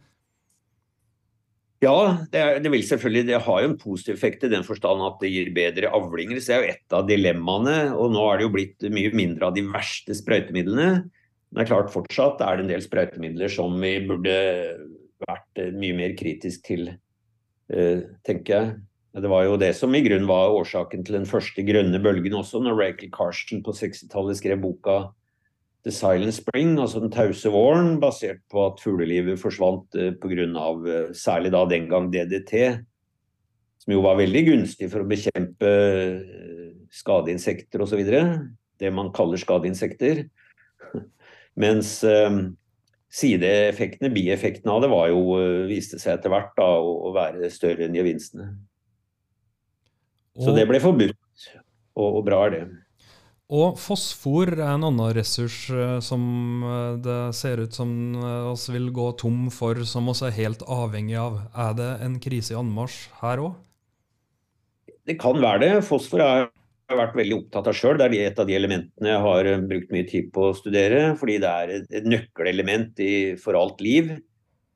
[1.83, 5.03] Ja, det, er, det, vil selvfølgelig, det har jo en positiv effekt i den forstand
[5.05, 6.39] at det gir bedre avlinger.
[6.41, 7.75] Så det er jo et av dilemmaene.
[7.93, 10.87] Og nå er det jo blitt mye mindre av de verste sprøytemidlene.
[11.49, 14.35] Men det er klart fortsatt er det en del sprøytemidler som vi burde
[15.23, 16.91] vært eh, mye mer kritisk til,
[17.73, 18.73] uh, tenker jeg.
[19.17, 22.59] Det var jo det som i grunnen var årsaken til den første grønne bølgen også,
[22.61, 24.99] når Rachel Carson på 60-tallet skrev boka
[25.87, 30.43] The Silent Spring, altså den tause våren, basert på at fuglelivet forsvant eh, pga.
[30.43, 32.83] Eh, særlig da den gang DDT,
[33.79, 38.03] som jo var veldig gunstig for å bekjempe eh, skadeinsekter osv.
[38.77, 40.25] Det man kaller skadeinsekter.
[41.57, 42.39] Mens eh,
[43.09, 47.87] sideeffektene, bieffektene av det, var jo, eh, viste seg etter hvert da, å, være større
[47.87, 48.51] enn gevinstene.
[50.37, 51.47] Så det ble forbudt,
[51.97, 52.65] og, og bra er det.
[53.57, 56.21] Og fosfor er en annen ressurs eh, som
[57.01, 57.89] det ser ut som
[58.51, 61.39] oss vil gå tom for, som oss er helt avhengig av.
[61.57, 63.55] Er det en krise i anmarsj her òg?
[65.07, 65.73] Det kan være det.
[65.87, 66.21] Fosfor
[66.93, 67.97] har vært veldig opptatt av sjøl.
[67.99, 71.01] Det er et av de elementene jeg har brukt mye tid på å studere.
[71.19, 73.01] Fordi det er et nøkkelelement
[73.43, 74.13] for alt liv.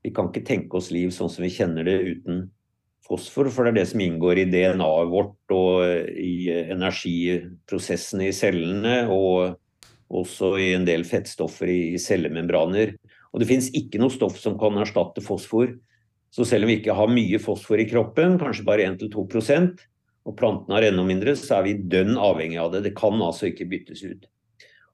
[0.02, 2.44] Vi kan ikke tenke oss liv sånn som vi kjenner det uten
[3.06, 5.82] fosfor, for det er det som inngår i DNA-et vårt og
[6.18, 9.58] i energiprosessene i cellene, og
[10.12, 12.94] også i en del fettstoffer i cellemembraner.
[13.32, 15.72] Og det finnes ikke noe stoff som kan erstatte fosfor.
[16.32, 19.26] Så selv om vi ikke har mye fosfor i kroppen, kanskje bare 1-2
[20.28, 22.84] og plantene har enda mindre, så er vi dønn avhengig av det.
[22.86, 24.28] Det kan altså ikke byttes ut.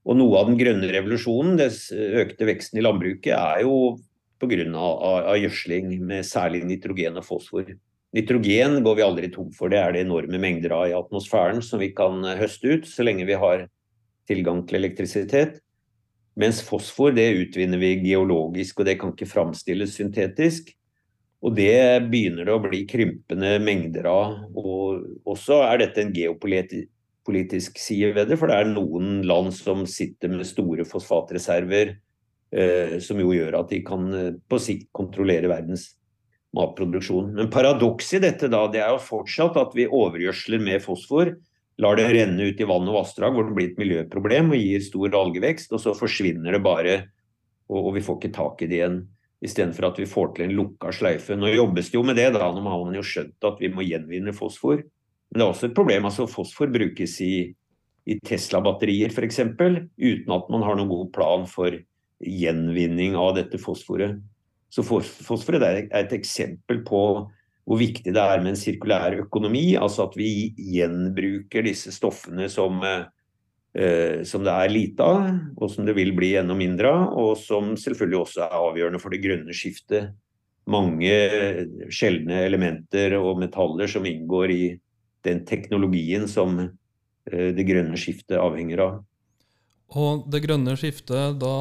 [0.09, 3.99] Og noe av den grønne revolusjonen, den økte veksten i landbruket, er jo
[4.41, 5.35] pga.
[5.39, 7.69] Gjødsling med særlig nitrogen og fosfor.
[8.17, 11.83] Nitrogen går vi aldri tom for, det er det enorme mengder av i atmosfæren som
[11.83, 13.67] vi kan eh, høste ut så lenge vi har
[14.31, 15.59] tilgang til elektrisitet.
[16.39, 20.71] Mens fosfor det utvinner vi geologisk, og det kan ikke framstilles syntetisk.
[21.45, 24.39] Og det begynner det å bli krympende mengder av.
[24.59, 29.85] Og også er dette en geopolitisk side ved det, for det er noen land som
[29.87, 31.95] sitter med store fosfatreserver,
[32.51, 35.93] eh, som jo gjør at de kan eh, på sikt kontrollere verdens
[36.57, 37.35] matproduksjon.
[37.37, 41.37] Men paradokset i dette da, det er jo fortsatt at vi overgjødsler med fosfor.
[41.79, 44.83] Lar det renne ut i vann og vassdrag hvor det blir et miljøproblem og gir
[44.83, 45.71] stor algevekst.
[45.77, 46.97] Og så forsvinner det bare,
[47.71, 48.99] og, og vi får ikke tak i det igjen.
[49.45, 51.37] Istedenfor at vi får til en lukka sløyfe.
[51.39, 53.87] Nå jobbes det jo med det, da, nå har man jo skjønt at vi må
[53.87, 54.83] gjenvinne fosfor.
[55.29, 56.09] Men det er også et problem.
[56.09, 57.35] altså Fosfor brukes i,
[58.09, 59.41] i Tesla-batterier f.eks.
[59.45, 61.77] uten at man har noen god plan for
[62.25, 64.19] gjenvinning av dette fosforet.
[64.75, 67.03] Så fosforet er et eksempel på
[67.69, 69.77] hvor viktig det er med en sirkulær økonomi.
[69.77, 73.05] Altså at vi gjenbruker disse stoffene som, eh,
[74.27, 75.27] som det er lite av,
[75.61, 77.13] og som det vil bli enda mindre av.
[77.21, 80.15] Og som selvfølgelig også er avgjørende for det grønne skiftet.
[80.69, 81.13] Mange
[81.95, 84.63] sjeldne elementer og metaller som inngår i
[85.27, 88.99] den teknologien som eh, det grønne skiftet avhenger av.
[89.97, 91.55] Og det grønne skiftet, da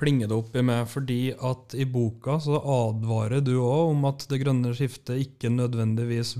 [0.00, 4.24] plinger det opp i meg fordi at i boka så advarer du òg om at
[4.30, 6.38] det grønne skiftet ikke nødvendigvis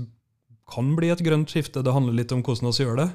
[0.73, 1.83] kan bli et grønt skifte.
[1.85, 3.09] Det handler litt om hvordan vi gjør det?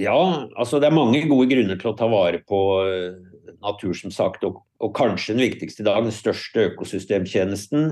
[0.00, 0.16] Ja,
[0.56, 3.14] altså det er mange gode grunner til å ta vare på eh,
[3.60, 4.44] natur, som sagt.
[4.48, 7.82] Og, og kanskje den viktigste i dag, den største økosystemtjenesten,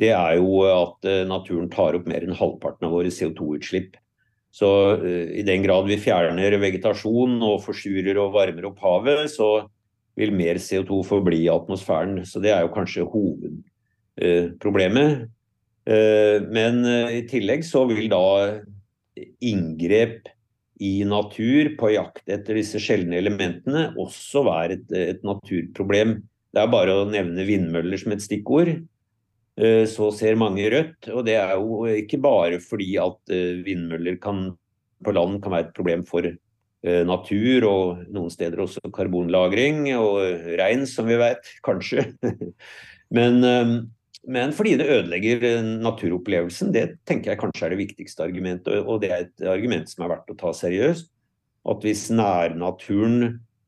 [0.00, 3.92] det er jo at eh, naturen tar opp mer enn halvparten av våre CO2-utslipp.
[4.54, 4.68] Så
[5.34, 9.66] i den grad vi fjerner vegetasjon og forsurer og varmer opp havet, så
[10.14, 12.22] vil mer CO2 forbli i atmosfæren.
[12.22, 15.26] Så det er jo kanskje hovedproblemet.
[16.54, 18.62] Men i tillegg så vil da
[19.42, 20.30] inngrep
[20.82, 26.16] i natur på jakt etter disse sjeldne elementene også være et, et, naturproblem.
[26.54, 28.72] Det er bare å nevne vindmøller som et stikkord.
[29.54, 31.10] Eh, så ser mange rødt.
[31.14, 34.48] Og det er jo ikke bare fordi at eh, vindmøller kan,
[35.04, 40.18] på land kan være et problem for eh, natur, og noen steder også karbonlagring og
[40.58, 42.08] regn, som vi vet, kanskje.
[43.14, 43.44] Men
[44.26, 46.72] men fordi det ødelegger eh, naturopplevelsen.
[46.74, 50.14] Det tenker jeg kanskje er det viktigste argumentet, og det er et argument som er
[50.14, 51.10] verdt å ta seriøst.
[51.64, 53.18] At hvis nærnaturen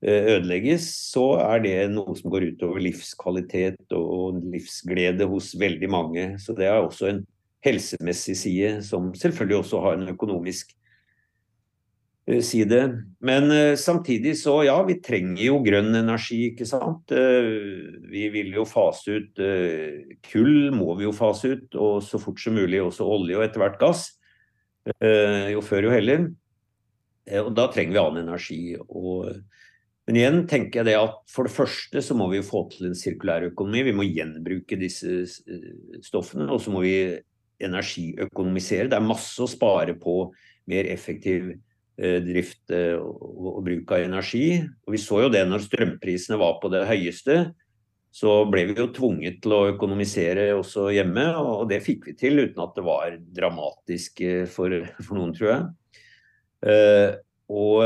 [0.04, 6.28] eh, ødelegges, så er det noe som går utover livskvalitet og livsglede hos veldig mange.
[6.42, 7.24] Så det er også en
[7.66, 10.75] helsemessig side som selvfølgelig også har en økonomisk
[12.42, 12.82] si det.
[13.22, 17.12] Men uh, samtidig så ja, vi trenger jo grønn energi, ikke sant.
[17.14, 19.42] Uh, vi vil jo fase ut
[20.26, 21.68] kull, må vi jo fase ut.
[21.78, 24.08] Og så fort som mulig også olje og etter hvert gass.
[25.50, 26.28] jo før jo heller.
[27.42, 28.58] og da trenger vi annen energi.
[28.86, 29.32] Og,
[30.06, 32.98] men igjen tenker jeg det at for det første så må vi få til en
[32.98, 33.82] sirkulær økonomi.
[33.88, 35.24] Vi må gjenbruke disse
[36.06, 36.46] stoffene.
[36.50, 36.96] Og så må vi
[37.66, 38.90] energiøkonomisere.
[38.90, 40.28] Det er masse å spare på
[40.70, 44.48] mer effektiv Eh, drift eh, og bruk av energi.
[44.86, 47.38] Og Vi så jo det når strømprisene var på det høyeste.
[48.16, 52.40] Så ble vi jo tvunget til å økonomisere også hjemme, og det fikk vi til
[52.46, 55.66] uten at det var dramatisk eh, for, for noen, tror jeg.
[57.46, 57.82] Og,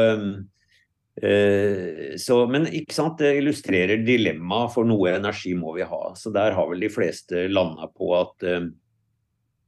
[2.23, 5.99] så, men ikke sant, det illustrerer dilemmaet for noe energi må vi ha.
[6.17, 8.47] Så der har vel de fleste landa på at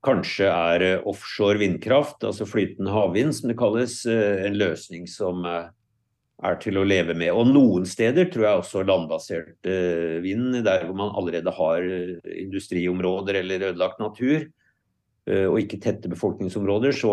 [0.02, 5.44] Kanskje er eh, offshore vindkraft, altså flytende havvind som det kalles, eh, en løsning som
[5.46, 5.68] eh,
[6.42, 7.30] er til å leve med.
[7.30, 9.68] Og noen steder tror jeg også landbasert
[10.24, 11.84] vind, der hvor man allerede har
[12.26, 14.48] industriområder eller ødelagt natur,
[15.30, 17.12] og ikke tette befolkningsområder, så,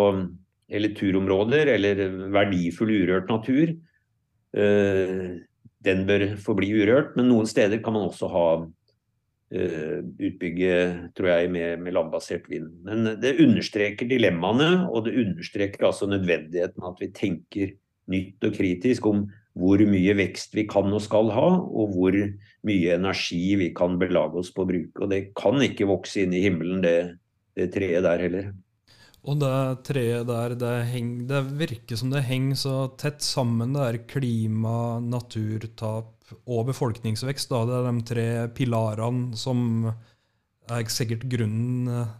[0.65, 2.01] eller turområder eller
[2.33, 3.75] verdifull urørt natur.
[4.49, 8.47] Den bør forbli urørt, men noen steder kan man også ha
[9.49, 10.73] utbygge
[11.17, 12.69] tror jeg, med, med, landbasert vind.
[12.85, 17.71] Men det understreker dilemmaene, og det understreker altså nødvendigheten at vi tenker
[18.09, 19.27] nytt og kritisk om
[19.59, 22.15] hvor mye vekst vi kan og skal ha, og hvor
[22.69, 25.03] mye energi vi kan belage oss på å bruke.
[25.03, 26.97] Og det kan ikke vokse inn i himmelen, det,
[27.57, 28.51] det treet der heller.
[29.27, 29.55] Og det
[29.89, 35.01] treet der, det, henger, det virker som det henger så tett sammen, det er klima,
[35.03, 37.51] naturtap og befolkningsvekst.
[37.51, 37.65] Da.
[37.67, 39.91] Det er de tre pilarene som
[40.69, 42.17] er sikkert grunnen eh,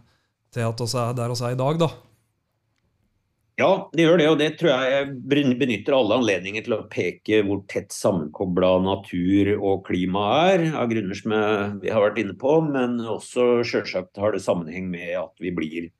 [0.54, 1.82] til at vi er der vi er i dag.
[1.82, 1.90] da.
[3.60, 5.08] Ja, det gjør det, og det tror jeg
[5.60, 11.18] benytter alle anledninger til å peke hvor tett sammenkobla natur og klima er, av grunner
[11.18, 11.34] som
[11.82, 12.54] vi har vært inne på.
[12.64, 15.90] Men også selvsagt har det sammenheng med at vi blir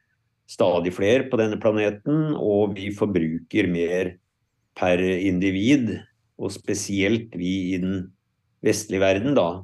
[0.50, 4.14] stadig flere på denne planeten, og vi forbruker mer
[4.78, 5.98] per individ
[6.40, 8.06] og spesielt vi i den
[8.64, 9.62] vestlige verden, da.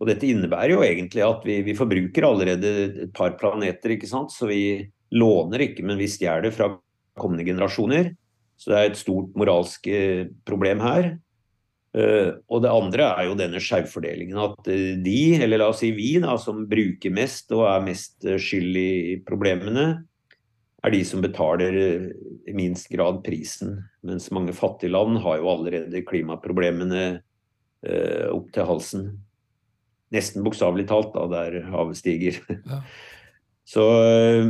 [0.00, 2.70] Og dette innebærer jo egentlig at vi, vi forbruker allerede
[3.06, 4.32] et par planeter, ikke sant.
[4.32, 4.62] Så vi
[5.12, 6.72] låner ikke, men vi stjeler fra
[7.20, 8.14] kommende generasjoner.
[8.60, 11.14] Så det er et stort moralsk eh, problem her.
[11.90, 14.38] Uh, og det andre er jo denne skjevfordelingen.
[14.38, 18.22] At uh, de, eller la oss si vi, da, som bruker mest og er mest
[18.22, 18.92] skyld i
[19.26, 19.88] problemene,
[20.80, 21.76] er de som betaler
[22.48, 23.76] i minst grad prisen.
[24.06, 27.04] Mens mange fattige land har jo allerede klimaproblemene
[27.84, 29.06] eh, opp til halsen.
[30.14, 32.40] Nesten bokstavelig talt, da, der havet stiger.
[32.64, 32.82] Ja.
[33.70, 34.48] Så eh,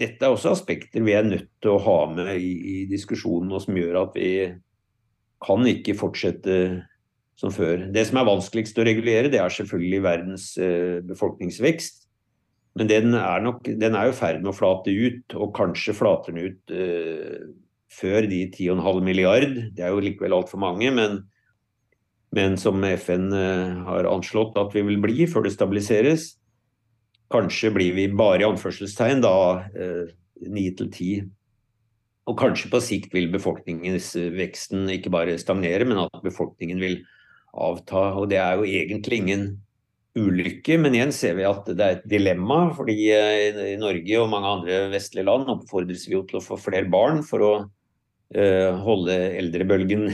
[0.00, 3.64] dette er også aspekter vi er nødt til å ha med i, i diskusjonen, og
[3.66, 4.32] som gjør at vi
[5.42, 6.56] kan ikke fortsette
[7.38, 7.88] som før.
[7.92, 12.01] Det som er vanskeligst å regulere, det er selvfølgelig verdens eh, befolkningsvekst.
[12.78, 15.96] Men den er, nok, den er jo i ferd med å flate ut, og kanskje
[15.96, 17.42] flater den ut eh,
[17.92, 19.58] før de 10,5 milliard.
[19.76, 21.18] Det er jo likevel altfor mange, men,
[22.32, 26.30] men, som FN eh, har anslått at vi vil bli før det stabiliseres.
[27.32, 29.36] Kanskje blir vi bare i anførselstegn da
[30.42, 31.30] ni til 9-10.
[32.30, 37.00] Og kanskje på sikt vil befolkningsveksten ikke bare stagnere, men at befolkningen vil
[37.52, 38.12] avta.
[38.18, 39.46] Og det er jo egentlig ingen
[40.18, 42.74] ulykke, men igjen ser vi at det er et dilemma.
[42.76, 46.58] fordi eh, i Norge og mange andre vestlige land oppfordres vi jo til å få
[46.60, 50.08] flere barn for å uh, holde eldrebølgen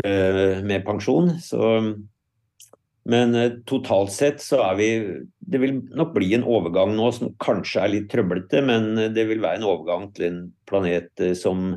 [0.00, 1.34] uh, med pensjon.
[1.42, 1.60] Så,
[3.06, 4.88] Men eh, totalt sett så er vi
[5.38, 9.28] Det vil nok bli en overgang nå som kanskje er litt trøblete, men eh, det
[9.28, 11.68] vil være en overgang til en planet eh, som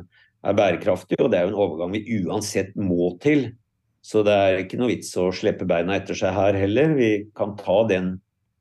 [0.42, 1.20] er bærekraftig.
[1.20, 3.52] Og det er jo en overgang vi uansett må til.
[4.00, 6.94] Så det er ikke noe vits å slippe beina etter seg her heller.
[6.96, 8.14] Vi kan ta den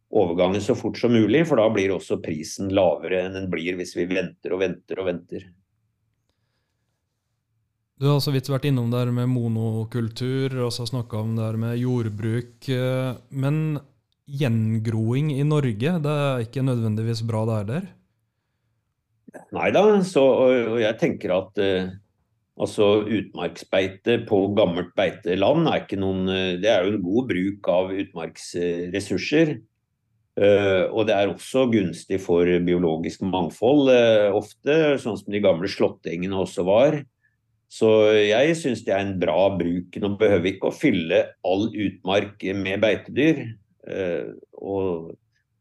[0.09, 3.95] overgangen så fort som mulig, for da blir også prisen lavere enn den blir hvis
[3.97, 5.45] vi venter og venter og venter.
[7.99, 11.43] Du har så vidt vært innom det her med monokultur, og så snakka om det
[11.43, 12.69] her med jordbruk.
[12.71, 13.79] Eh, men
[14.29, 17.89] gjengroing i Norge, det er ikke nødvendigvis bra det er der?
[19.53, 21.91] Nei da, og jeg tenker at uh,
[22.59, 27.69] altså utmarksbeite på gammelt beiteland er ikke noen uh, Det er jo en god bruk
[27.71, 29.57] av utmarksressurser.
[30.39, 33.91] Uh, og det er også gunstig for biologisk mangfold
[34.35, 37.01] ofte, sånn som de gamle slåttengene også var.
[37.69, 37.87] Så
[38.17, 39.93] jeg syns det er en bra bruk.
[40.01, 43.43] Nå behøver vi ikke å fylle all utmark med beitedyr.
[43.89, 45.11] Eh, og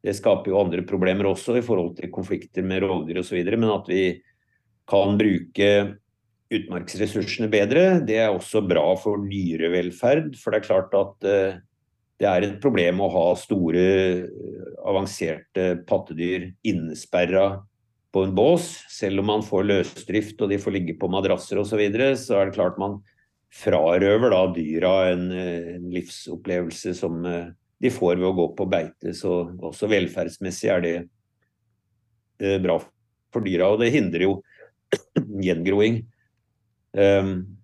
[0.05, 3.42] det skaper jo andre problemer også i forhold til konflikter med rovdyr osv.
[3.53, 4.03] Men at vi
[4.88, 5.68] kan bruke
[6.55, 10.32] utmarksressursene bedre, det er også bra for dyrevelferd.
[10.40, 11.59] For det er klart at eh,
[12.18, 13.82] det er et problem å ha store,
[14.88, 17.61] avanserte pattedyr innesperra
[18.14, 18.72] på en bås.
[18.90, 22.40] Selv om man får løsdrift og de får ligge på madrasser osv., så, videre, så
[22.40, 22.99] er det klart man
[23.55, 29.14] frarøver da dyra en, en livsopplevelse som eh, de får ved å gå på beite.
[29.16, 30.94] Så også velferdsmessig er det
[32.42, 32.80] eh, bra
[33.32, 34.38] for dyra, og det hindrer jo
[35.46, 36.03] gjengroing.
[36.97, 37.59] Um,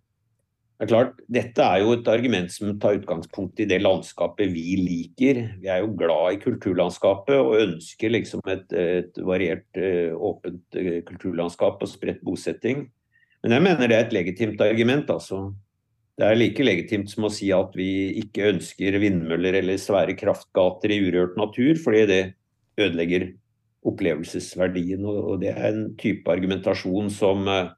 [0.75, 4.75] det er klart, Dette er jo et argument som tar utgangspunkt i det landskapet vi
[4.81, 5.39] liker.
[5.63, 10.99] Vi er jo glad i kulturlandskapet og ønsker liksom et, et variert, eh, åpent eh,
[11.07, 12.89] kulturlandskap og spredt bosetting.
[13.47, 15.15] Men jeg mener det er et legitimt argument.
[15.15, 15.55] altså.
[16.19, 20.91] Det er like legitimt som å si at vi ikke ønsker vindmøller eller svære kraftgater
[20.91, 22.23] i urørt natur, fordi det
[22.83, 23.31] ødelegger
[23.87, 25.07] opplevelsesverdien.
[25.07, 27.71] Og det er en type argumentasjon som eh,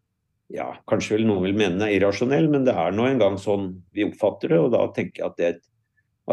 [0.52, 4.06] ja, kanskje vel noen vil mene er irrasjonell, men det er nå engang sånn vi
[4.06, 4.60] oppfatter det.
[4.62, 5.66] Og da tenker jeg at det er et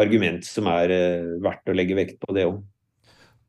[0.04, 2.62] argument som er uh, verdt å legge vekt på, det òg.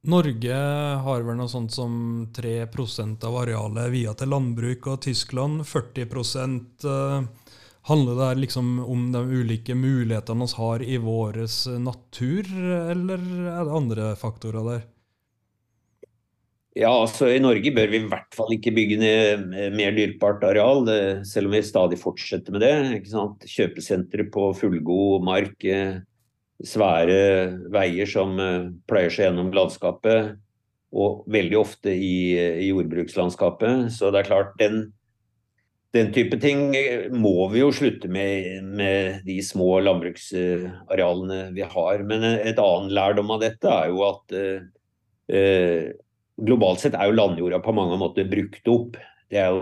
[0.05, 0.57] Norge
[1.01, 1.93] har vel noe sånt som
[2.37, 6.09] 3% av arealet via til landbruk, og Tyskland 40
[6.85, 7.23] uh,
[7.85, 11.43] Handler det liksom om de ulike mulighetene vi har i vår
[11.85, 12.49] natur,
[12.93, 14.87] eller er det andre faktorer der?
[16.75, 19.45] Ja, altså I Norge bør vi i hvert fall ikke bygge ned
[19.79, 20.89] mer dyrpart areal,
[21.27, 22.75] selv om vi stadig fortsetter med det.
[22.97, 23.47] ikke sant?
[23.47, 26.01] Kjøpesentre på fullgod mark, eh,
[26.67, 27.21] svære
[27.71, 28.35] veier som
[28.91, 30.35] pleier seg gjennom landskapet,
[30.95, 33.91] og veldig ofte i, i jordbrukslandskapet.
[33.95, 34.93] Så det er klart, den,
[35.95, 36.69] den, type ting
[37.15, 42.07] må vi jo slutte med med de små landbruksarealene vi har.
[42.07, 45.93] Men et annet lærdom av dette er jo at eh,
[46.41, 48.97] globalt sett er jo landjorda på mange måter brukt opp.
[49.31, 49.61] Det er jo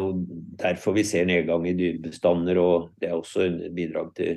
[0.60, 4.32] derfor vi ser nedgang i dyrebestander, og det er også en bidrag til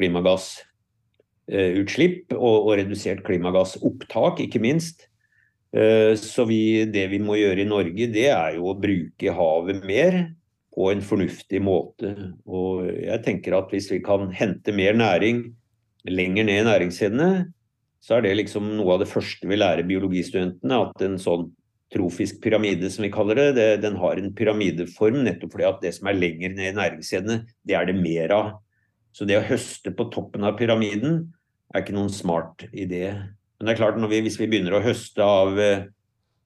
[0.00, 4.98] klimagassutslipp og, og redusert klimagassopptak, ikke minst.
[5.76, 9.84] Eh, så vi, det vi må gjøre i Norge, det er jo å bruke havet
[9.86, 10.12] mer
[10.74, 12.14] på en fornuftig måte.
[12.48, 15.36] Og jeg tenker at hvis vi kan hente mer næring
[16.08, 17.30] lenger ned i næringskjedene,
[18.00, 20.78] så er det liksom noe av det første vi lærer biologistudentene.
[20.88, 21.50] At en sånn
[21.92, 25.94] trofisk pyramide, som vi kaller det, det den har en pyramideform nettopp fordi at det
[25.96, 28.50] som er lenger ned i næringskjedene, det er det mer av.
[29.12, 31.24] Så det å høste på toppen av pyramiden
[31.74, 33.10] er ikke noen smart idé.
[33.58, 35.88] Men det er klart, vi, hvis vi begynner å høste av eh,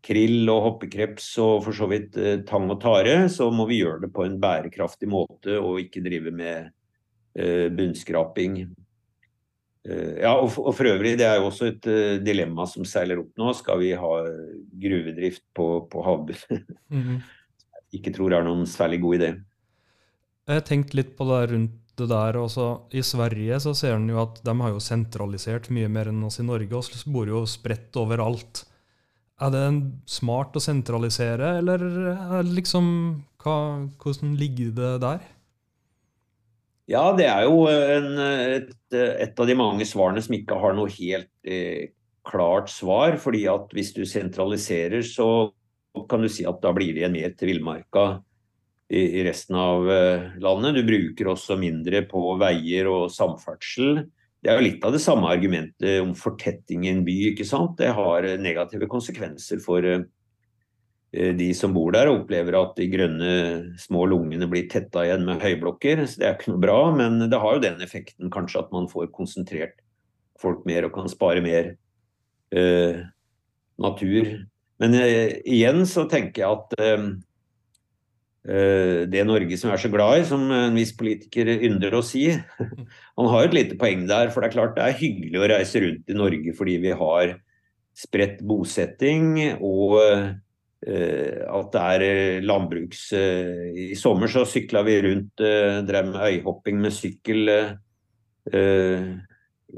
[0.05, 4.07] krill og hoppekreps og for så vidt eh, tang og tare, så må vi gjøre
[4.07, 6.73] det på en bærekraftig måte og ikke drive med
[7.39, 8.65] eh, bunnskraping.
[9.85, 13.33] Eh, ja, og for, øvrig, det er jo også et uh, dilemma som seiler opp
[13.41, 13.53] nå.
[13.57, 14.13] Skal vi ha
[14.85, 16.67] gruvedrift på, på havbunnen?
[16.95, 17.23] mm -hmm.
[17.95, 19.31] Ikke tror det er noen særlig god idé.
[20.47, 22.37] Jeg har tenkt litt på det rundt det der.
[22.37, 22.69] Også.
[22.93, 26.41] I Sverige så ser en jo at de har jo sentralisert mye mer enn oss
[26.41, 26.69] i Norge.
[26.69, 28.65] Vi bor jo spredt overalt.
[29.43, 29.65] Er det
[30.07, 31.83] smart å sentralisere, eller
[32.39, 33.57] er liksom hva,
[34.01, 35.25] Hvordan ligger det der?
[36.91, 40.93] Ja, det er jo en, et, et, av de mange svarene som ikke har noe
[40.93, 41.95] helt eh,
[42.27, 43.17] klart svar.
[43.21, 45.55] fordi at hvis du sentraliserer, så
[46.11, 48.05] kan du si at da blir det igjen mer til villmarka
[48.93, 50.77] i, i, resten av eh, landet.
[50.77, 54.05] Du bruker også mindre på veier og samferdsel.
[54.45, 57.17] Det er jo litt av det samme argumentet om fortetting i en by.
[57.31, 57.79] ikke sant?
[57.81, 60.24] Det har negative konsekvenser for eh, Eh,
[61.15, 63.33] de som bor der, opplever at de grønne
[63.81, 66.05] små lungene blir tetta igjen med høyblokker.
[66.07, 68.89] så Det er ikke noe bra, men det har jo den effekten kanskje at man
[68.91, 69.79] får konsentrert
[70.41, 71.75] folk mer og kan spare mer
[72.55, 73.05] eh,
[73.79, 74.33] natur.
[74.83, 77.23] Men eh, igjen så tenker jeg at
[78.45, 82.27] det Norge som er så glad i, som en viss politiker ynder å si,
[83.17, 84.29] han har et lite poeng der.
[84.35, 87.39] For det er klart det er hyggelig å reise rundt i Norge fordi vi har
[87.95, 90.35] spredt bosetting og Eh,
[90.85, 93.07] at det er eh, landbruks...
[93.17, 95.41] Eh, I sommer så sykla vi rundt,
[95.89, 97.49] drev med øyhopping med sykkel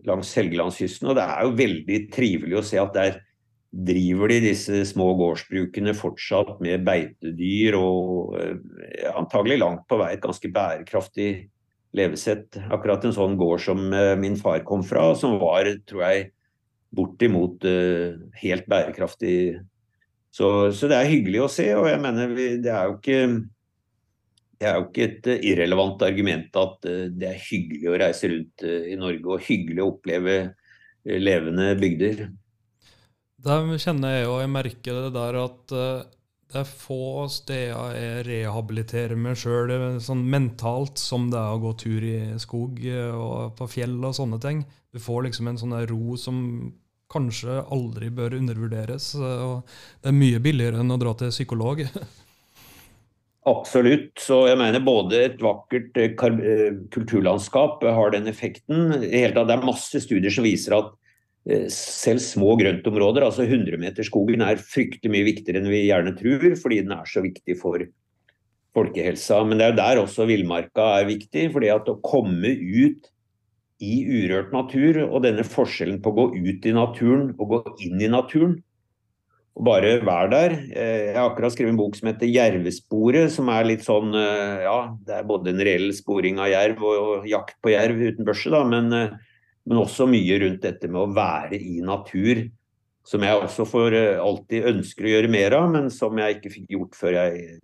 [0.06, 1.08] langs Helgelandskysten.
[1.10, 3.20] Og det er jo veldig trivelig å se at der
[3.76, 8.34] driver de disse små gårdsbrukene fortsatt med beitedyr og
[9.12, 11.28] antagelig langt på vei et ganske bærekraftig
[11.96, 12.58] levesett.
[12.72, 13.86] Akkurat en sånn gård som
[14.18, 16.28] min far kom fra, som var, tror jeg,
[16.96, 17.66] bortimot
[18.42, 19.36] helt bærekraftig
[20.36, 23.20] så, så, det er hyggelig å se, og jeg mener det er jo ikke
[24.56, 28.30] det er jo ikke et eh, irrelevant argument at eh, det er hyggelig å reise
[28.32, 30.36] rundt eh, i Norge og hyggelig å oppleve
[31.06, 32.26] levende bygder.
[33.46, 39.20] Der kjenner jeg og jeg merker det der at det er få steder jeg rehabiliterer
[39.20, 39.70] meg sjøl
[40.02, 44.40] sånn mentalt som det er å gå tur i skog og på fjell og sånne
[44.42, 44.64] ting.
[44.90, 46.40] Du får liksom en sånn ro som
[47.12, 49.14] kanskje aldri bør undervurderes.
[49.14, 49.66] og
[50.02, 51.84] Det er mye billigere enn å dra til psykolog.
[53.46, 54.10] Absolutt.
[54.18, 58.96] Så jeg mener både et vakkert eh, eh, kulturlandskap har den effekten.
[59.04, 60.88] Det er masse studier som viser at
[61.46, 66.82] eh, selv små grøntområder, altså 100-meterskogen, er fryktelig mye viktigere enn vi gjerne tror, fordi
[66.82, 67.86] den er så viktig for
[68.76, 69.38] folkehelsa.
[69.46, 71.46] Men det er der også villmarka er viktig.
[71.54, 73.06] fordi at å komme ut
[73.82, 78.00] i urørt natur, og denne forskjellen på å gå ut i naturen og gå inn
[78.00, 78.56] i naturen.
[79.56, 80.54] Og bare være der.
[80.76, 84.64] Eh, jeg har akkurat skrevet en bok som heter 'Jervesporet', som er litt sånn eh,
[84.64, 88.50] Ja, det er både en reell sporing av jerv og jakt på jerv uten børse,
[88.52, 89.16] da, men, eh,
[89.64, 92.50] men også mye rundt dette med å være i natur.
[93.06, 96.70] Som jeg også for alltid ønsker å gjøre mer av, men som jeg ikke fikk
[96.74, 97.60] gjort før jeg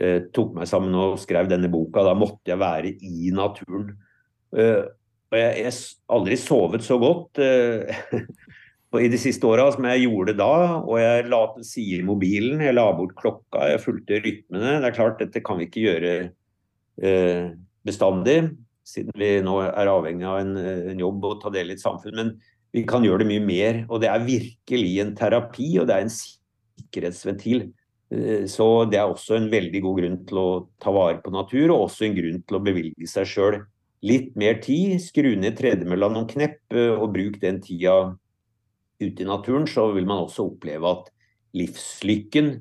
[0.00, 2.04] eh, tok meg sammen og skrev denne boka.
[2.06, 3.90] Da måtte jeg være i naturen.
[4.52, 4.84] Uh,
[5.32, 5.76] og jeg har
[6.12, 10.52] aldri sovet så godt uh, i de siste åra som jeg gjorde da.
[10.84, 14.76] Og jeg la til side mobilen, jeg la bort klokka, jeg fulgte rytmene.
[14.82, 17.48] Det er klart, dette kan vi ikke gjøre uh,
[17.88, 18.38] bestandig,
[18.84, 20.56] siden vi nå er avhengig av en,
[20.92, 22.18] en jobb og ta del i et samfunn.
[22.20, 22.34] Men
[22.76, 23.82] vi kan gjøre det mye mer.
[23.88, 27.70] Og det er virkelig en terapi, og det er en sikkerhetsventil.
[28.12, 31.70] Uh, så det er også en veldig god grunn til å ta vare på natur,
[31.72, 33.62] og også en grunn til å bevilge seg sjøl
[34.02, 38.14] litt mer tid, skru ned tredemølla noen knepp eh, og bruk den tida
[39.02, 41.10] ute i naturen, så vil man også oppleve at
[41.56, 42.54] livslykken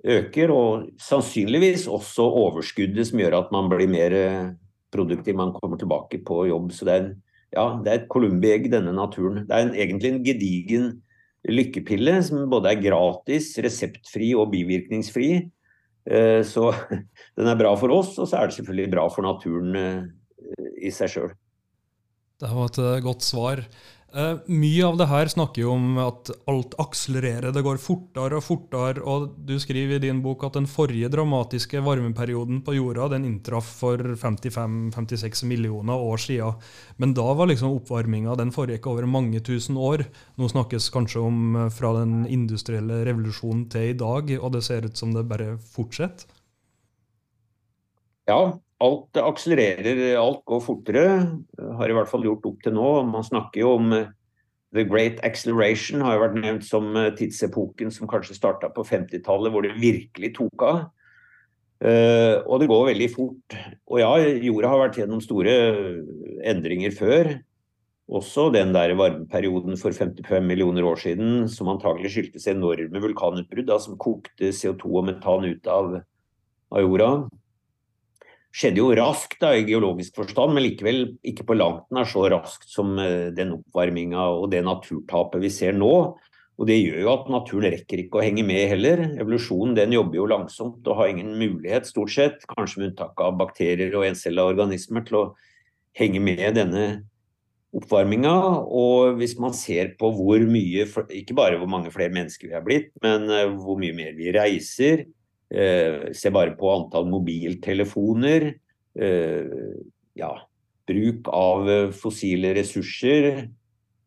[0.00, 4.52] øker, og sannsynligvis også overskuddet som gjør at man blir mer eh,
[4.92, 6.72] produktiv, man kommer tilbake på jobb.
[6.72, 7.14] Så det er, en,
[7.52, 9.44] ja, det er et columbi-egg, denne naturen.
[9.48, 10.90] Det er en, egentlig en gedigen
[11.48, 15.30] lykkepille som både er gratis, reseptfri og bivirkningsfri.
[16.08, 16.70] Eh, så
[17.36, 19.76] den er bra for oss, og så er det selvfølgelig bra for naturen
[20.58, 21.32] i seg sjøl.
[22.40, 23.64] Det var et eh, godt svar.
[24.10, 28.42] Uh, mye av det her snakker jo om at alt akselererer, det går fortere og
[28.42, 29.04] fortere.
[29.06, 33.68] og Du skriver i din bok at den forrige dramatiske varmeperioden på jorda den inntraff
[33.78, 36.58] for 55-56 millioner år siden.
[36.98, 40.02] Men da var liksom oppvarminga den foregikk over mange tusen år.
[40.40, 44.90] Nå snakkes kanskje om eh, fra den industrielle revolusjonen til i dag, og det ser
[44.90, 46.26] ut som det bare fortsetter?
[48.26, 51.04] Ja, alt akselererer, alt går fortere.
[51.78, 52.88] Har i hvert fall gjort opp til nå.
[53.08, 54.08] Man snakker jo om eh,
[54.76, 59.52] The Great Acceleration har jo vært nevnt som eh, tidsepoken som kanskje starta på 50-tallet,
[59.52, 60.88] hvor det virkelig tok av.
[61.80, 63.54] Og det går veldig fort.
[63.88, 64.10] Og ja,
[64.44, 65.54] jorda har vært gjennom store
[66.44, 67.30] endringer før.
[68.10, 73.96] Også den der varmeperioden for 55 millioner år siden som antagelig skyldtes enorme vulkanutbrudd som
[73.96, 75.94] kokte CO2 og metan ut av,
[76.68, 77.10] av jorda
[78.50, 82.70] skjedde jo raskt da, i geologisk forstand, men likevel ikke på langt nær så raskt
[82.70, 85.94] som eh, den oppvarminga og det naturtapet vi ser nå.
[86.60, 89.00] Og Det gjør jo at naturen rekker ikke å henge med heller.
[89.22, 93.38] Evolusjonen den jobber jo langsomt og har ingen mulighet, stort sett, kanskje med unntak av
[93.40, 95.24] bakterier og encella organismer, til å
[95.96, 96.84] henge med denne
[97.72, 98.34] oppvarminga.
[98.66, 100.84] Og hvis man ser på hvor mye,
[101.16, 104.28] ikke bare hvor mange flere mennesker vi er blitt, men eh, hvor mye mer vi
[104.36, 105.06] reiser,
[105.50, 108.52] se bare på antall mobiltelefoner.
[108.94, 109.80] Eh,
[110.18, 110.30] ja,
[110.86, 113.48] bruk av eh, fossile ressurser.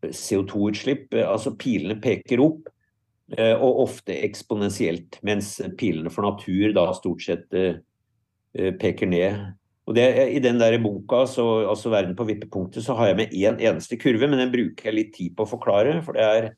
[0.03, 1.13] CO2-utslipp.
[1.23, 2.67] Altså pilene peker opp,
[3.39, 5.15] og ofte eksponentielt.
[5.23, 7.55] Mens pilene for natur da stort sett
[8.81, 9.45] peker ned.
[9.87, 10.03] Og det,
[10.35, 13.63] I den der boka, så, altså 'Verden på vippepunktet', så har jeg med én en
[13.63, 16.01] eneste kurve, men den bruker jeg litt tid på å forklare.
[16.03, 16.49] For det, er,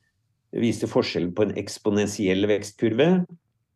[0.57, 3.27] viser forskjellen på en eksponentiell vekstkurve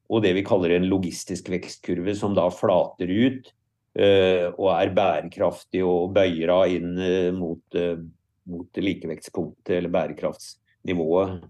[0.10, 3.52] og det vi kaller en logistisk vekstkurve, som da flater ut
[4.00, 8.02] uh, og er bærekraftig og bøyer av inn uh, mot, uh,
[8.50, 11.44] mot likevektspunktet eller bærekraftsnivået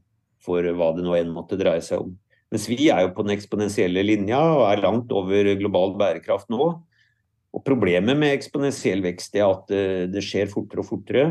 [0.44, 2.14] for hva det nå enn måtte dreie seg om.
[2.50, 6.70] Mens vi er jo på den eksponentielle linja og er langt over global bærekraft nå.
[7.50, 11.28] Og Problemet med eksponentiell vekst er at eh, det skjer fortere og fortere.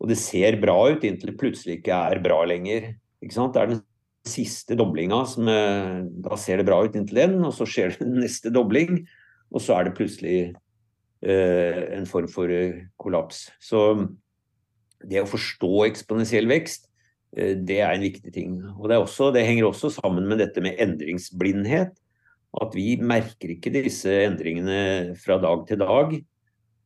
[0.00, 2.94] Og det ser bra ut inntil det plutselig ikke er bra lenger.
[3.20, 3.82] Det er den
[4.28, 8.08] siste doblinga som eh, Da ser det bra ut inntil den, og så skjer det
[8.24, 9.04] neste dobling.
[9.54, 10.38] Og så er det plutselig
[11.22, 13.46] eh, en form for eh, kollaps.
[13.62, 14.08] Så
[15.06, 16.88] det å forstå eksponentiell vekst,
[17.36, 18.58] eh, det er en viktig ting.
[18.76, 21.94] Og det, også, det henger også sammen med dette med endringsblindhet
[22.56, 26.16] at vi merker ikke disse endringene fra dag til dag.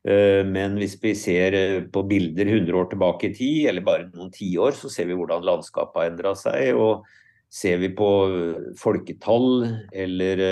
[0.09, 1.57] Eh, men hvis vi ser
[1.93, 5.47] på bilder 100 år tilbake i tid, eller bare noen tiår, så ser vi hvordan
[5.47, 6.72] landskapet har endra seg.
[6.74, 7.07] Og
[7.51, 10.44] ser vi på eh, folketall eller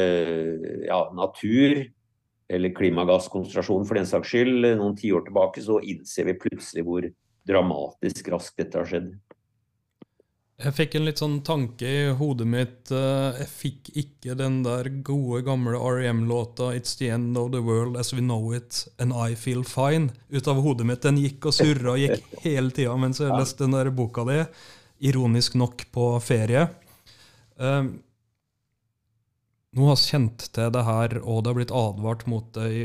[0.88, 1.84] ja, natur,
[2.48, 7.08] eller klimagasskonsentrasjon for den saks skyld, noen tiår tilbake, så innser vi plutselig hvor
[7.48, 9.16] dramatisk raskt dette har skjedd.
[10.58, 12.90] Jeg fikk en litt sånn tanke i hodet mitt.
[12.90, 17.96] Eh, jeg fikk ikke den der gode, gamle REM-låta 'It's the end of the world
[17.96, 21.02] as we know it and I feel fine' ut av hodet mitt.
[21.02, 24.42] Den gikk og surra og gikk hele tida mens jeg leste den der boka di.
[24.98, 26.66] Ironisk nok på ferie.
[27.58, 27.98] Um,
[29.76, 32.84] nå har vi kjent til det her, og det har blitt advart mot det i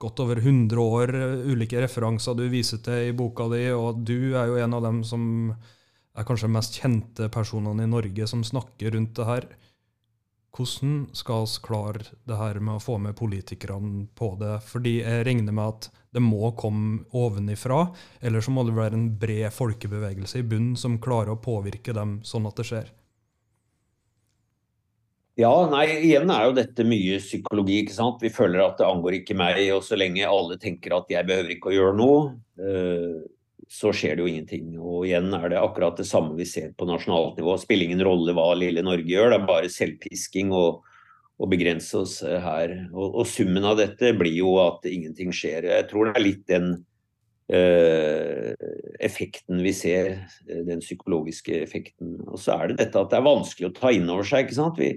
[0.00, 1.12] godt over 100 år.
[1.50, 5.02] Ulike referanser du viser til i boka di, og du er jo en av dem
[5.04, 9.48] som er kanskje de mest kjente personene i Norge som snakker rundt det her.
[10.50, 14.56] Hvordan skal vi klare det her med å få med politikerne på det?
[14.66, 17.84] Fordi jeg regner med at det må komme ovenifra,
[18.20, 22.18] eller så må det være en bred folkebevegelse i bunnen som klarer å påvirke dem
[22.26, 22.90] sånn at det skjer.
[25.40, 27.78] Ja, nei, igjen er jo dette mye psykologi.
[27.80, 28.20] ikke sant?
[28.20, 31.54] Vi føler at det angår ikke meg, og så lenge alle tenker at jeg behøver
[31.54, 32.24] ikke å gjøre noe,
[32.60, 33.22] øh,
[33.70, 34.74] så skjer det jo ingenting.
[34.76, 37.54] Og igjen er det akkurat det samme vi ser på nasjonalt nivå.
[37.62, 40.82] Spiller ingen rolle hva lille Norge gjør, det er bare selvpisking og,
[41.40, 42.76] og begrense oss eh, her.
[42.90, 45.70] Og, og, summen av dette blir jo at ingenting skjer.
[45.72, 46.72] Jeg tror det er litt den
[47.50, 48.52] Uh,
[49.02, 50.12] effekten vi ser,
[50.46, 52.12] eh, den psykologiske effekten.
[52.28, 54.44] Og så er det dette at det er vanskelig å ta inn over seg.
[54.44, 54.78] ikke sant?
[54.78, 54.92] Vi,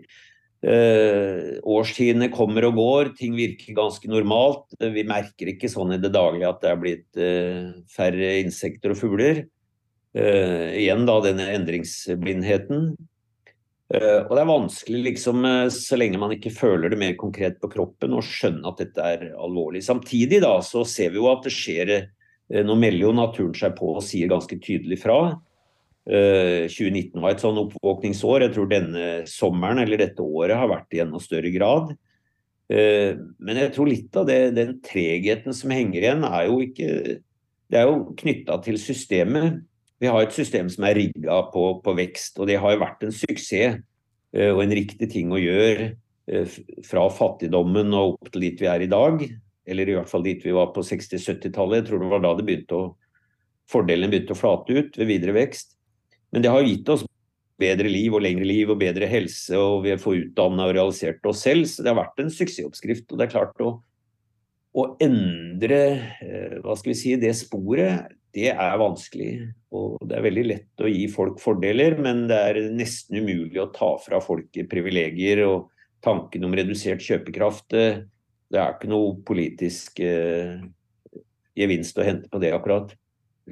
[0.63, 4.69] Uh, årstidene kommer og går, ting virker ganske normalt.
[4.79, 9.01] Vi merker ikke sånn i det daglige at det er blitt eh, færre insekter og
[9.01, 9.43] fugler.
[10.13, 12.83] igjen da denne endringsblindheten.
[13.89, 18.13] og det er vanskelig, liksom, så lenge man ikke føler det mer konkret på kroppen,
[18.13, 19.81] å skjønne at dette er alvorlig.
[19.81, 21.95] Samtidig da, så ser vi jo at det skjer
[22.53, 25.39] Nå melder jo naturen seg på og sier ganske tydelig fra.
[26.03, 28.43] 2019 eh, var et sånn oppvåkningsår.
[28.43, 31.93] Jeg tror denne sommeren eller dette året har vært i enda større grad.
[32.71, 37.21] Eh, men jeg tror litt av det, den tregheten som henger igjen, er jo ikke
[37.73, 39.63] Det er jo knytta til systemet.
[39.97, 43.05] Vi har et system som er rigga på, på, vekst, og det har jo vært
[43.07, 43.79] en suksess
[44.35, 45.93] eh, og en riktig ting å gjøre
[46.87, 49.23] fra fattigdommen og opp til dit vi er i dag.
[49.67, 51.81] Eller i hvert fall dit vi var på 60-70-tallet.
[51.81, 52.85] Jeg tror det var da det begynte å,
[53.67, 55.72] fordelen begynte å flate ut ved videre vekst.
[56.33, 57.05] Men det har gitt oss
[57.61, 61.43] bedre liv og lengre liv og bedre helse, og vi fått utdanna og realisert oss
[61.45, 61.67] selv.
[61.69, 63.05] Så det har vært en suksessoppskrift.
[63.11, 63.75] Og det er klart å,
[64.73, 65.81] å endre
[66.23, 69.31] eh, hva skal vi si, det sporet, det er vanskelig.
[69.77, 73.69] Og det er veldig lett å gi folk fordeler, men det er nesten umulig å
[73.75, 75.69] ta fra folk privilegier og
[76.03, 77.69] tanken om redusert kjøpekraft.
[77.73, 80.57] Det er ikke noe politisk eh,
[81.57, 82.97] gevinst å hente på det, akkurat.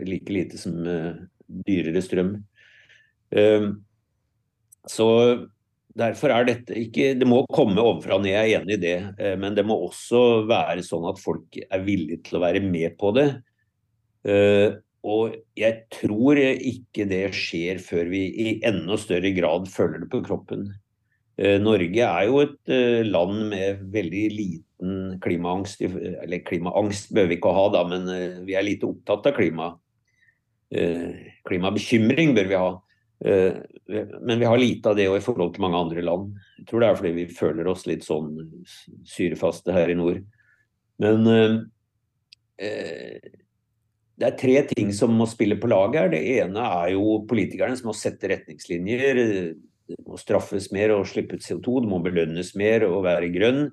[0.02, 1.22] Like lite som eh,
[1.68, 2.40] dyrere strøm.
[3.32, 3.74] Ehm,
[4.90, 5.08] så
[5.98, 8.98] Derfor er dette ikke Det må komme ovenfra og ned, jeg er enig i det.
[9.20, 12.96] Eh, men det må også være sånn at folk er villige til å være med
[13.02, 13.28] på det.
[14.24, 20.12] Eh, og jeg tror ikke det skjer før vi i enda større grad føler det
[20.14, 20.68] på kroppen.
[21.42, 22.74] Eh, Norge er jo et
[23.08, 25.84] land med veldig liten klimaangst.
[25.84, 28.08] Eller klimaangst bør vi ikke ha, da, men
[28.48, 29.74] vi er lite opptatt av klima.
[30.72, 32.72] Klimabekymring bør vi ha.
[33.26, 33.54] Eh,
[34.22, 36.32] men vi har lite av det i forhold til mange andre land.
[36.60, 38.34] Jeg tror det er fordi vi føler oss litt sånn
[39.08, 40.24] syrefaste her i nord.
[41.02, 41.58] Men eh,
[42.66, 43.34] eh,
[44.22, 46.10] det er tre ting som må spille på lag her.
[46.14, 49.22] Det ene er jo politikerne som må sette retningslinjer.
[49.92, 51.84] Det må straffes mer og slippe ut CO2.
[51.86, 53.64] Det må belønnes mer og være grønn.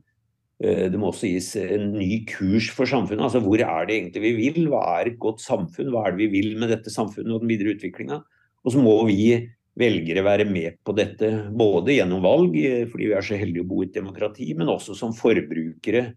[0.58, 3.22] det må også gis en ny kurs for samfunnet.
[3.28, 4.70] altså Hvor er det egentlig vi vil?
[4.72, 5.92] Hva er et godt samfunn?
[5.92, 8.22] Hva er det vi vil med dette samfunnet og den videre utviklinga?
[8.68, 9.32] Og så må vi
[9.78, 12.56] velgere være med på dette, både gjennom valg,
[12.90, 16.10] fordi vi er så heldige å bo i et demokrati, men også som forbrukere.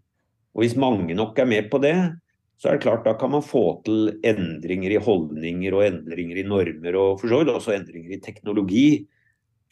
[0.52, 1.96] Og Hvis mange nok er med på det,
[2.60, 6.44] så er det klart da kan man få til endringer i holdninger og endringer i
[6.46, 8.86] normer, og for så vidt også endringer i teknologi.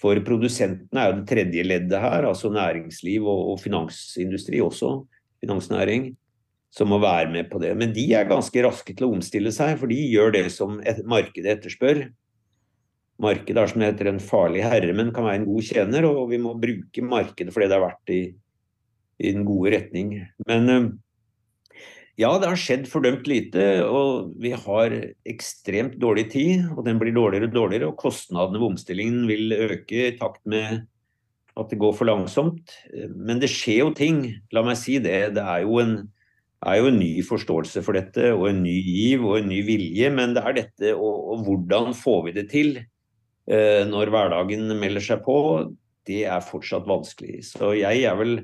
[0.01, 4.95] For produsentene er jo det tredje leddet her, altså næringsliv og, og finansindustri også,
[5.45, 6.15] finansnæring,
[6.73, 7.75] som må være med på det.
[7.77, 11.59] Men de er ganske raske til å omstille seg, for de gjør det som markedet
[11.59, 12.07] etterspør.
[13.21, 16.31] Markedet er som det heter en farlig herre, men kan være en god tjener, og
[16.33, 18.21] vi må bruke markedet fordi det har vært i,
[19.21, 20.15] i den gode retning.
[20.49, 21.01] Men
[22.21, 24.95] ja, det har skjedd fordømt lite, og vi har
[25.31, 26.67] ekstremt dårlig tid.
[26.75, 30.83] Og den blir dårligere og dårligere, og kostnadene ved omstillingen vil øke i takt med
[31.57, 32.75] at det går for langsomt.
[33.15, 35.33] Men det skjer jo ting, la meg si det.
[35.39, 35.97] Det er jo en,
[36.67, 40.13] er jo en ny forståelse for dette, og en ny giv og en ny vilje.
[40.13, 42.75] Men det er dette, og, og hvordan får vi det til
[43.51, 45.35] når hverdagen melder seg på,
[46.07, 47.41] det er fortsatt vanskelig.
[47.49, 48.37] Så jeg er vel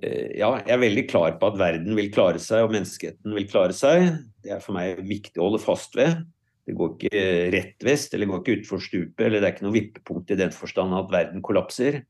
[0.00, 3.48] Eh, ja, jeg er veldig klar på at verden vil klare seg, og menneskeheten vil
[3.50, 4.22] klare seg.
[4.42, 6.22] Det er for meg viktig å holde fast ved.
[6.66, 9.66] Det går ikke rett vest, eller det går ikke utfor stupet, eller det er ikke
[9.66, 12.04] noe vippepunkt i den forstand at verden kollapser.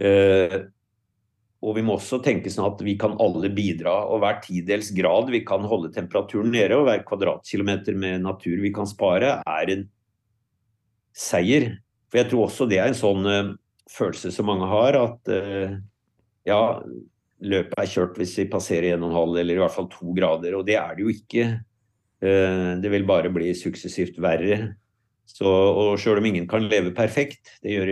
[0.00, 0.60] Eh,
[1.62, 5.28] og vi må også tenke sånn at vi kan alle bidra, og hver tidels grad
[5.30, 9.84] vi kan holde temperaturen nede, og hver kvadratkilometer med natur vi kan spare, er en
[11.16, 11.70] seier.
[12.10, 13.54] For jeg tror også det er en sånn uh,
[13.92, 15.78] følelse som mange har, at uh,
[16.48, 16.60] ja,
[17.42, 20.58] løpet er kjørt hvis vi passerer 1,5 eller i hvert fall 2 grader.
[20.58, 21.48] Og det er det jo ikke.
[22.22, 24.62] Uh, det vil bare bli suksessivt verre.
[25.32, 27.90] Så, og Sjøl om ingen kan leve perfekt, det gjør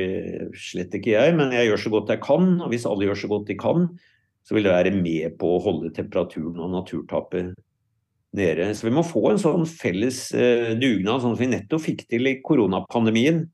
[0.59, 2.49] slett ikke jeg, men jeg gjør så godt jeg kan.
[2.61, 3.87] Og hvis alle gjør så godt de kan,
[4.45, 7.55] så vil det være med på å holde temperaturen og naturtapet
[8.37, 8.68] nede.
[8.74, 12.31] Så vi må få en sånn felles eh, dugnad, sånn som vi nettopp fikk til
[12.31, 13.45] i koronapandemien.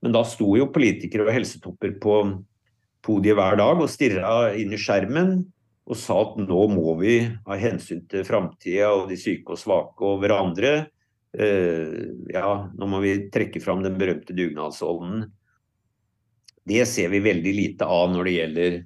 [0.00, 2.20] Men da sto jo politikere og helsetopper på
[3.04, 5.40] podiet hver dag og stirra inn i skjermen
[5.90, 10.06] og sa at nå må vi av hensyn til framtida og de syke og svake
[10.06, 10.72] og hverandre
[11.34, 11.96] eh,
[12.30, 15.26] ja, nå må vi trekke fram den berømte dugnadsånden.
[16.70, 18.78] Det ser vi veldig lite av når det gjelder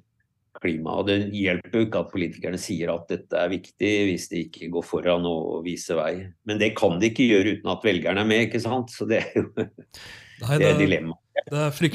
[0.61, 0.97] klima.
[0.99, 4.69] Og det hjelper jo ikke at politikerne sier at dette er viktig, hvis de ikke
[4.73, 6.13] går foran og viser vei.
[6.47, 8.93] Men det kan de ikke gjøre uten at velgerne er med, ikke sant.
[8.93, 9.49] Så det er jo
[10.43, 11.21] Nei, det, er dilemmaet.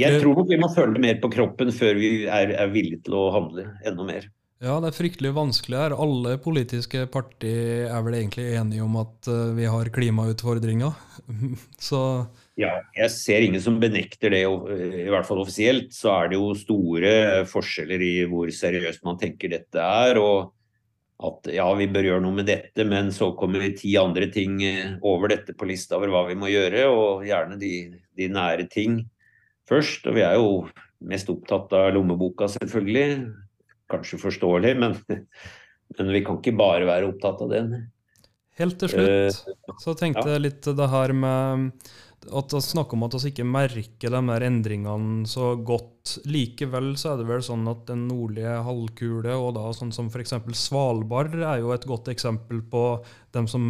[0.01, 3.05] Jeg tror nok vi må føle det mer på kroppen før vi er, er villige
[3.09, 4.29] til å handle enda mer.
[4.61, 5.95] Ja, det er fryktelig vanskelig her.
[5.97, 10.93] Alle politiske partier er vel egentlig enige om at uh, vi har klimautfordringer.
[11.89, 12.03] så
[12.59, 15.93] Ja, jeg ser ingen som benekter det, i hvert fall offisielt.
[15.97, 17.13] Så er det jo store
[17.49, 20.19] forskjeller i hvor seriøst man tenker dette er.
[20.21, 20.57] og
[21.21, 24.61] at ja, vi bør gjøre noe med dette, men så kommer vi ti andre ting
[24.65, 27.73] eh, over dette på lista over hva vi må gjøre, og gjerne de,
[28.17, 29.03] de nære ting
[29.69, 30.09] først.
[30.09, 30.65] Og vi er jo
[31.11, 33.07] mest opptatt av lommeboka, selvfølgelig.
[33.93, 34.97] Kanskje forståelig, men,
[35.99, 37.75] men vi kan ikke bare være opptatt av den.
[38.61, 41.71] Helt til slutt uh, så tenkte jeg litt det her med
[42.29, 46.19] at vi snakker om at vi ikke merker de her endringene så godt.
[46.29, 50.37] Likevel så er det vel sånn at den nordlige halvkule, og da sånn som f.eks.
[50.59, 52.85] Svalbard, er jo et godt eksempel på
[53.37, 53.65] dem som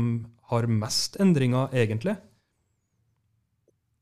[0.50, 2.16] har mest endringer, egentlig.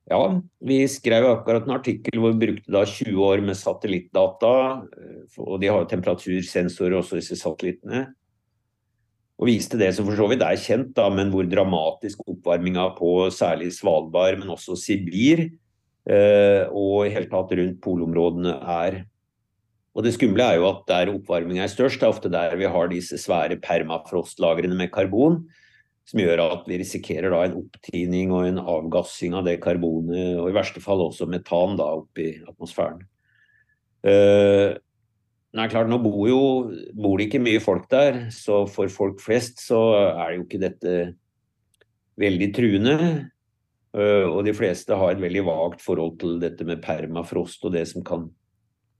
[0.09, 0.23] Ja,
[0.65, 4.53] vi skrev akkurat en artikkel hvor vi brukte da 20 år med satellittdata.
[4.97, 8.07] Eh, og de har jo temperatursensorer også, disse satellittene.
[9.39, 13.29] Og viste det som for så vidt er kjent, da, men hvor dramatisk oppvarminga på
[13.35, 19.05] særlig Svalbard, men også Sibir eh, og i hele tatt rundt polområdene er.
[19.95, 22.67] Og Det skumle er jo at der oppvarminga er størst, det er ofte der vi
[22.71, 25.43] har disse svære permafrostlagrene med karbon
[26.09, 30.49] som gjør at vi risikerer da en opptining og en avgassing av det karbonet, og
[30.49, 33.03] i verste fall også metan da opp i atmosfæren.
[35.59, 36.43] Uh, er klart, Nå bor, jo,
[36.95, 39.81] bor det ikke mye folk der, så for folk flest så
[40.15, 40.97] er det jo ikke dette
[42.19, 42.97] veldig truende.
[43.97, 47.87] Uh, og de fleste har et veldig vagt forhold til dette med permafrost og det
[47.91, 48.29] som kan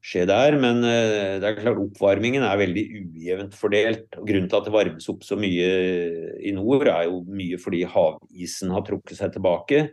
[0.05, 0.57] skje der.
[0.61, 4.09] Men eh, det er klart oppvarmingen er veldig ujevnt fordelt.
[4.19, 5.71] og Grunnen til at det varmes opp så mye
[6.39, 9.89] i nord, er jo mye fordi havisen har trukket seg tilbake.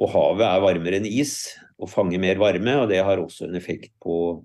[0.00, 3.56] Og havet er varmere enn is og fanger mer varme, og det har også en
[3.58, 4.42] effekt på,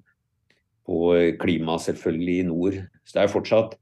[0.85, 2.79] på klimaet selvfølgelig i nord.
[3.05, 3.75] Så det er fortsatt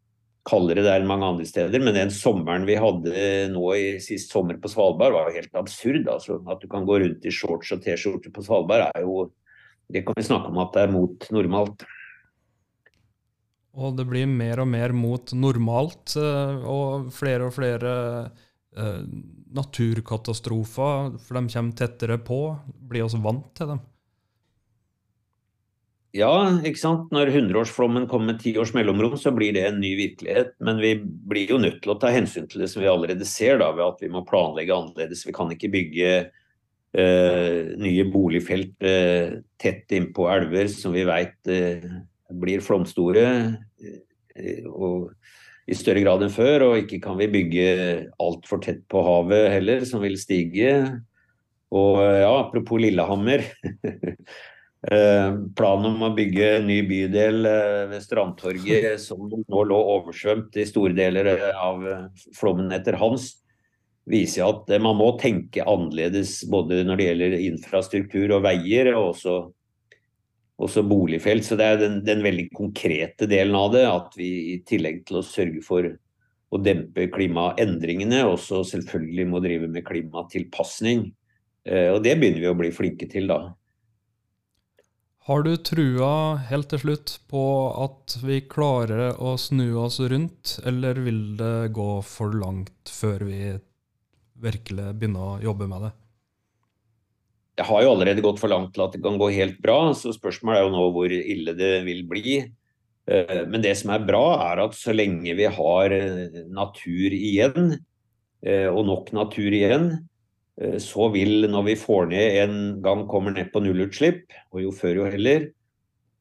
[0.47, 3.11] kaldere der enn mange andre steder, men den sommeren vi hadde
[3.53, 6.07] nå i sist sommer på Svalbard var jo helt absurd.
[6.11, 9.29] Altså, at du kan gå rundt i shorts og T-skjorte på Svalbard er jo
[9.93, 11.83] det kan vi snakke om at det er mot normalt.
[13.73, 17.93] Og det blir mer og mer mot normalt, og flere og flere
[19.53, 22.39] naturkatastrofer, for de kommer tettere på.
[22.89, 23.81] Blir oss vant til dem?
[26.13, 26.29] Ja,
[26.61, 27.07] ikke sant.
[27.13, 30.51] Når hundreårsflommen kommer med ti års mellomrom, så blir det en ny virkelighet.
[30.61, 33.57] Men vi blir jo nødt til å ta hensyn til det som vi allerede ser,
[33.63, 35.25] da, ved at vi må planlegge annerledes.
[35.25, 41.81] Vi kan ikke bygge eh, nye boligfelt eh, tett innpå elver som vi veit eh,
[42.45, 43.25] blir flomstore.
[44.37, 44.61] Eh,
[45.63, 47.67] i større grad enn før, og ikke kan vi bygge
[48.21, 50.73] altfor tett på havet heller, som vil stige.
[51.73, 53.47] Og ja, apropos Lillehammer.
[54.91, 60.57] Eh, planen om å bygge en ny bydel eh, ved Strandtorget, som nå lå oversvømt
[60.59, 61.85] i store deler eh, av
[62.35, 63.29] flommen etter Hans,
[64.11, 69.37] viser at man må tenke annerledes både når det gjelder infrastruktur og veier, og også,
[70.59, 71.47] også boligfelt.
[71.47, 75.21] Så det er den, den, veldig konkrete delen av det, at vi i tillegg til
[75.21, 81.07] å sørge for å dempe klimaendringene, også selvfølgelig må drive med klimatilpasning.
[81.63, 83.39] Og det begynner vi å bli flinke til, da.
[85.23, 87.41] Har du trua helt til slutt på
[87.79, 93.53] at vi klarer å snu oss rundt, eller vil det gå for langt før vi
[94.43, 95.91] virkelig begynner å jobbe med det?
[97.55, 100.11] Det har jo allerede gått for langt til at det kan gå helt bra, så
[100.11, 102.35] spørsmålet er jo nå hvor ille det vil bli.
[103.07, 107.77] Eh, men det som er bra, er at så lenge vi har eh, natur igjen,
[108.43, 109.93] eh, og nok natur igjen,
[110.53, 114.99] så vil, når vi får ned en gang kommer ned på nullutslipp, og jo før
[114.99, 115.47] jo heller,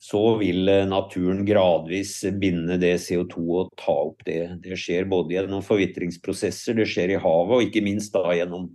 [0.03, 4.41] så vil eh, naturen gradvis binde det CO2 og ta opp det.
[4.65, 8.67] Det skjer både gjennom forvitringsprosesser, det skjer i havet, og ikke minst da gjennom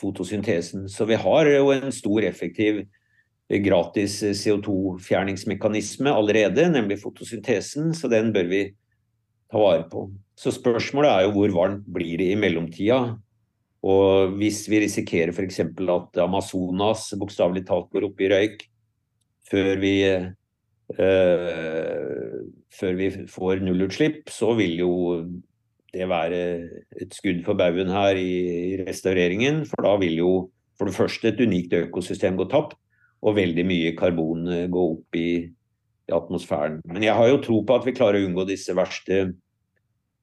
[0.00, 0.88] fotosyntesen.
[0.90, 8.34] Så vi har jo en stor, effektiv eh, gratis CO2-fjerningsmekanisme allerede, nemlig fotosyntesen, så den
[8.34, 8.64] bør vi
[9.52, 10.08] ta vare på.
[10.34, 13.14] Så spørsmålet er jo hvor varmt blir det i mellomtida.
[13.84, 15.60] Og hvis vi risikerer f.eks.
[15.60, 18.64] at Amazonas bokstavelig talt går opp i røyk
[19.50, 20.24] før vi, øh,
[22.72, 24.94] før vi får nullutslipp, så vil jo
[25.94, 26.38] det være
[27.02, 29.62] et skudd for baugen her i restaureringen.
[29.68, 30.32] For da vil jo
[30.78, 32.74] for det første et unikt økosystem gå tapt,
[33.24, 35.28] og veldig mye karbon eh, gå opp i,
[36.08, 36.80] i atmosfæren.
[36.88, 39.28] Men jeg har jo tro på at vi klarer å unngå disse verste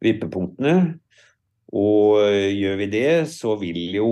[0.02, 1.00] vippepunktene.
[1.72, 4.10] Og eh, gjør vi det, så vil jo,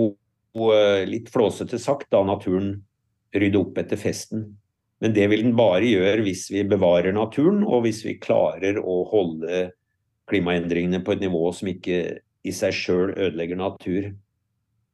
[0.72, 2.78] eh, litt flåsete sagt, da naturen
[3.36, 4.46] rydde opp etter festen.
[5.00, 9.02] Men det vil den bare gjøre hvis vi bevarer naturen, og hvis vi klarer å
[9.08, 9.68] holde
[10.30, 12.00] klimaendringene på et nivå som ikke
[12.46, 14.10] i seg sjøl ødelegger natur.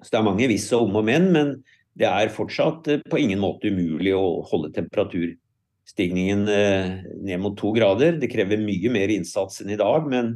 [0.02, 1.56] Så det er mange hvis og om og men, men
[1.96, 8.18] det er fortsatt eh, på ingen måte umulig å holde temperaturstigningen ned mot to grader.
[8.18, 10.34] Det krever mye mer innsats enn i dag, men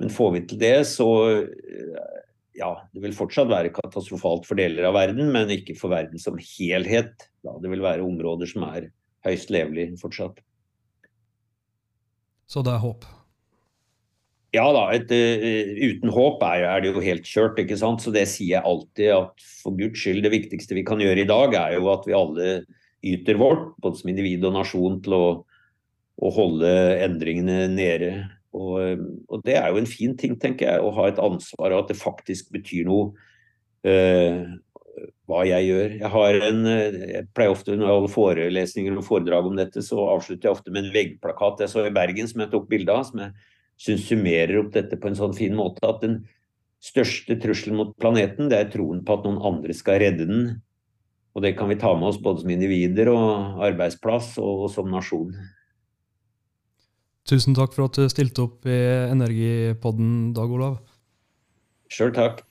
[0.00, 1.08] men får vi til det, så
[1.40, 2.22] eh,
[2.56, 6.38] ja, det vil fortsatt være katastrofalt for deler av verden, men ikke for verden som
[6.40, 7.28] helhet.
[7.44, 8.90] Da det vil være områder som er
[9.26, 10.40] høyst levelige fortsatt.
[12.46, 13.04] Så det er håp?
[14.54, 17.58] Ja da, et, uh, uten håp er, er, det jo helt kjørt.
[17.60, 18.04] ikke sant?
[18.04, 21.28] Så det sier jeg alltid at for Guds skyld, det viktigste vi kan gjøre i
[21.28, 22.48] dag, er jo at vi alle
[23.06, 25.26] yter vårt, både som individ og nasjon, til å,
[26.16, 26.70] å holde
[27.04, 28.12] endringene nede.
[28.56, 31.84] Og, og, det er jo en fin ting, tenker jeg, å ha et ansvar, og
[31.84, 33.10] at det faktisk betyr noe
[33.84, 34.46] uh,
[35.28, 35.96] hva jeg gjør.
[36.00, 36.62] Jeg, en,
[37.12, 40.72] jeg pleier ofte når jeg holder forelesninger og foredrag om dette, så avslutter jeg ofte
[40.72, 43.34] med en veggplakat jeg så i Bergen som jeg tok bilde av, som jeg
[43.86, 45.84] syns summerer opp dette på en sånn fin måte.
[45.84, 46.22] At den
[46.82, 50.46] største trusselen mot planeten, det er troen på at noen andre skal redde den.
[51.36, 55.34] Og det kan vi ta med oss både som individer og arbeidsplass og som nasjon.
[57.26, 58.76] Tusen takk for at du stilte opp i
[59.10, 60.76] Energipodden, Dag Olav.
[61.90, 62.44] Sjøl takk.